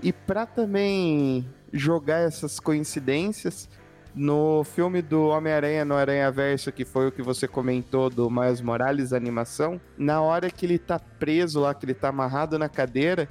E 0.00 0.12
para 0.12 0.46
também 0.46 1.44
jogar 1.72 2.20
essas 2.20 2.60
coincidências, 2.60 3.68
no 4.14 4.64
filme 4.64 5.02
do 5.02 5.28
Homem-Aranha 5.28 5.84
no 5.84 5.94
Aranha 5.94 6.30
Verso, 6.30 6.72
que 6.72 6.84
foi 6.84 7.08
o 7.08 7.12
que 7.12 7.22
você 7.22 7.46
comentou 7.46 8.10
do 8.10 8.30
Miles 8.30 8.60
Morales, 8.60 9.12
animação, 9.12 9.80
na 9.96 10.20
hora 10.20 10.50
que 10.50 10.66
ele 10.66 10.78
tá 10.78 10.98
preso 10.98 11.60
lá, 11.60 11.74
que 11.74 11.84
ele 11.84 11.94
tá 11.94 12.08
amarrado 12.08 12.58
na 12.58 12.68
cadeira, 12.68 13.28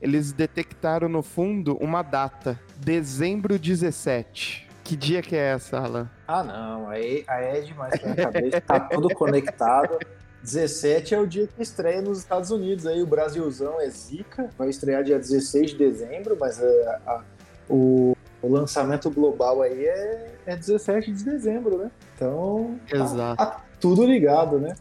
eles 0.00 0.32
detectaram 0.32 1.08
no 1.08 1.22
fundo 1.22 1.76
uma 1.76 2.02
data, 2.02 2.58
dezembro 2.76 3.58
17. 3.58 4.68
Que 4.82 4.96
dia 4.96 5.22
que 5.22 5.36
é 5.36 5.52
essa, 5.52 5.78
Alan? 5.78 6.10
Ah, 6.26 6.42
não, 6.42 6.88
aí, 6.88 7.24
aí 7.28 7.58
é 7.58 7.60
demais 7.60 8.00
pra 8.00 8.12
minha 8.12 8.30
cabeça, 8.30 8.60
tá 8.60 8.80
tudo 8.80 9.08
conectado. 9.14 9.98
17 10.42 11.14
é 11.14 11.20
o 11.20 11.26
dia 11.26 11.46
que 11.46 11.62
estreia 11.62 12.02
nos 12.02 12.18
Estados 12.18 12.50
Unidos, 12.50 12.84
aí 12.84 13.00
o 13.00 13.06
Brasilzão 13.06 13.80
é 13.80 13.88
zica, 13.88 14.50
vai 14.58 14.68
estrear 14.68 15.04
dia 15.04 15.16
16 15.16 15.70
de 15.70 15.78
dezembro, 15.78 16.36
mas 16.38 16.60
a, 16.60 16.66
é, 16.66 17.00
a, 17.06 17.24
o 17.70 18.16
o 18.42 18.48
lançamento 18.48 19.08
global 19.10 19.62
aí 19.62 19.86
é, 19.86 20.34
é 20.46 20.56
17 20.56 21.12
de 21.12 21.24
dezembro, 21.24 21.78
né? 21.78 21.90
Então, 22.16 22.78
tá 22.90 22.96
Exato. 22.96 23.36
Tá, 23.36 23.46
tá 23.46 23.64
tudo 23.80 24.04
ligado, 24.04 24.58
né? 24.58 24.74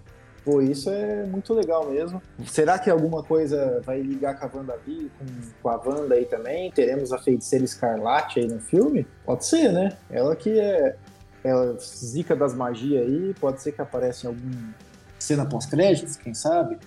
Pô, 0.43 0.59
isso 0.59 0.89
é 0.89 1.23
muito 1.27 1.53
legal 1.53 1.87
mesmo. 1.89 2.19
Será 2.47 2.79
que 2.79 2.89
alguma 2.89 3.21
coisa 3.21 3.79
vai 3.85 4.01
ligar 4.01 4.39
com 4.39 4.45
a 4.47 4.59
Wanda 4.59 4.77
Vi, 4.85 5.11
com, 5.19 5.25
com 5.61 5.69
a 5.69 5.75
Wanda 5.75 6.15
aí 6.15 6.25
também? 6.25 6.71
Teremos 6.71 7.13
a 7.13 7.19
feiticeira 7.19 7.63
Escarlate 7.63 8.39
aí 8.39 8.47
no 8.47 8.59
filme? 8.59 9.05
Pode 9.23 9.45
ser, 9.45 9.71
né? 9.71 9.95
Ela 10.09 10.35
que 10.35 10.59
é, 10.59 10.95
ela 11.43 11.77
zica 11.79 12.35
das 12.35 12.55
magias 12.55 13.05
aí, 13.05 13.35
pode 13.39 13.61
ser 13.61 13.71
que 13.71 13.81
apareça 13.81 14.25
em 14.25 14.29
alguma 14.29 14.73
cena 15.19 15.45
pós-créditos, 15.45 16.15
quem 16.15 16.33
sabe? 16.33 16.79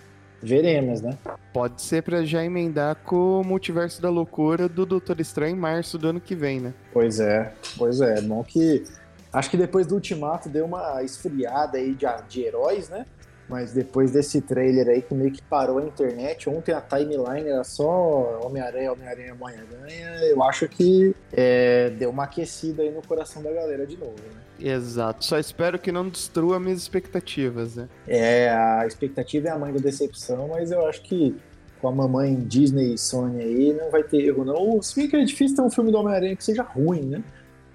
Veremos, 0.45 1.01
né? 1.01 1.17
Pode 1.53 1.81
ser 1.81 2.03
pra 2.03 2.25
já 2.25 2.45
emendar 2.45 2.97
com 2.97 3.41
o 3.41 3.45
multiverso 3.45 4.03
da 4.03 4.11
loucura 4.11 4.69
do 4.69 4.85
Doutor 4.85 5.19
Estranho 5.19 5.57
em 5.57 5.59
março 5.59 5.97
do 5.97 6.09
ano 6.09 6.21
que 6.21 6.35
vem, 6.35 6.61
né? 6.61 6.75
Pois 6.93 7.19
é, 7.19 7.53
pois 7.79 8.01
é. 8.01 8.21
Bom 8.21 8.45
que. 8.45 8.85
Acho 9.33 9.51
que 9.51 9.57
depois 9.57 9.87
do 9.87 9.97
Ultimato 9.97 10.49
deu 10.49 10.65
uma 10.65 11.03
esfriada 11.03 11.79
aí 11.79 11.95
de, 11.95 12.07
de 12.29 12.43
heróis, 12.43 12.89
né? 12.89 13.05
Mas 13.49 13.73
depois 13.73 14.11
desse 14.13 14.41
trailer 14.41 14.89
aí 14.89 15.03
que 15.03 15.15
meio 15.15 15.31
que 15.31 15.43
parou 15.43 15.79
a 15.79 15.83
internet, 15.83 16.49
ontem 16.49 16.73
a 16.73 16.81
timeline 16.81 17.49
era 17.49 17.63
só 17.63 18.41
Homem-Aranha, 18.43 18.93
Homem-Aranha, 18.93 19.37
Homem-Aranha, 19.39 20.25
eu 20.25 20.43
acho 20.43 20.67
que 20.67 21.15
é, 21.33 21.91
deu 21.91 22.11
uma 22.11 22.25
aquecida 22.25 22.83
aí 22.83 22.91
no 22.91 23.03
coração 23.07 23.43
da 23.43 23.53
galera 23.53 23.87
de 23.87 23.99
novo, 23.99 24.15
né? 24.35 24.41
Exato. 24.59 25.25
Só 25.25 25.39
espero 25.39 25.79
que 25.79 25.93
não 25.93 26.09
destrua 26.09 26.59
minhas 26.59 26.81
expectativas, 26.81 27.77
né? 27.77 27.89
É, 28.09 28.49
a 28.51 28.87
expectativa 28.87 29.49
é 29.49 29.51
a 29.51 29.59
mãe 29.59 29.73
da 29.73 29.81
decepção, 29.81 30.49
mas 30.49 30.71
eu 30.71 30.87
acho 30.87 31.03
que 31.03 31.37
com 31.81 31.89
a 31.89 31.93
mamãe 31.93 32.35
Disney 32.35 32.95
e 32.95 32.99
Sony 32.99 33.43
aí 33.43 33.73
não 33.75 33.91
vai 33.91 34.03
ter 34.03 34.25
erro, 34.25 34.43
não. 34.43 34.81
Se 34.81 34.97
bem 34.97 35.07
que 35.07 35.17
é 35.17 35.25
difícil 35.25 35.57
ter 35.57 35.63
um 35.63 35.71
filme 35.71 35.93
do 35.93 35.99
Homem-Aranha 35.99 36.35
que 36.35 36.43
seja 36.45 36.63
ruim, 36.63 37.03
né? 37.03 37.23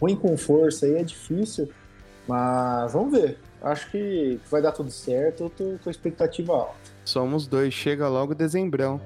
Ruim 0.02 0.16
com 0.16 0.36
força 0.36 0.88
aí 0.88 0.96
é 0.96 1.04
difícil, 1.04 1.70
mas 2.28 2.92
vamos 2.92 3.12
ver. 3.12 3.38
Acho 3.62 3.92
que 3.92 4.40
vai 4.50 4.62
dar 4.62 4.72
tudo 4.72 4.90
certo, 4.90 5.44
eu 5.44 5.50
tô 5.50 5.78
com 5.84 5.90
expectativa 5.90 6.54
alta. 6.54 6.78
Somos 7.04 7.48
dois, 7.48 7.74
chega 7.74 8.08
logo 8.08 8.34
dezembrão. 8.34 9.02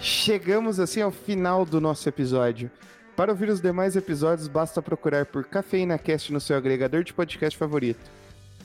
Chegamos 0.00 0.80
assim 0.80 1.00
ao 1.02 1.10
final 1.10 1.64
do 1.64 1.80
nosso 1.80 2.08
episódio. 2.08 2.70
Para 3.14 3.30
ouvir 3.30 3.50
os 3.50 3.60
demais 3.60 3.94
episódios, 3.94 4.48
basta 4.48 4.80
procurar 4.80 5.26
por 5.26 5.44
Cafeína 5.44 5.98
Cast 5.98 6.32
no 6.32 6.40
seu 6.40 6.56
agregador 6.56 7.04
de 7.04 7.12
podcast 7.12 7.58
favorito. 7.58 8.10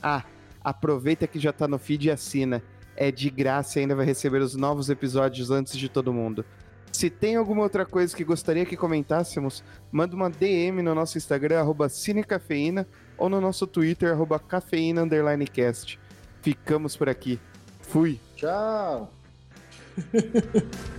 Ah, 0.02 0.24
aproveita 0.64 1.26
que 1.26 1.38
já 1.38 1.52
tá 1.52 1.68
no 1.68 1.78
feed 1.78 2.08
e 2.08 2.10
assina. 2.10 2.62
É 2.96 3.12
de 3.12 3.28
graça 3.30 3.78
e 3.78 3.82
ainda 3.82 3.94
vai 3.94 4.06
receber 4.06 4.40
os 4.40 4.56
novos 4.56 4.88
episódios 4.88 5.50
antes 5.50 5.76
de 5.76 5.88
todo 5.88 6.12
mundo. 6.12 6.44
Se 6.98 7.08
tem 7.08 7.36
alguma 7.36 7.62
outra 7.62 7.86
coisa 7.86 8.16
que 8.16 8.24
gostaria 8.24 8.66
que 8.66 8.76
comentássemos, 8.76 9.62
manda 9.92 10.16
uma 10.16 10.28
DM 10.28 10.82
no 10.82 10.96
nosso 10.96 11.16
Instagram, 11.16 11.60
arroba 11.60 11.88
Cinecafeína, 11.88 12.88
ou 13.16 13.28
no 13.28 13.40
nosso 13.40 13.68
Twitter, 13.68 14.10
arroba 14.10 14.36
cafeína_cast. 14.40 15.96
Ficamos 16.42 16.96
por 16.96 17.08
aqui. 17.08 17.38
Fui. 17.82 18.18
Tchau. 18.34 19.12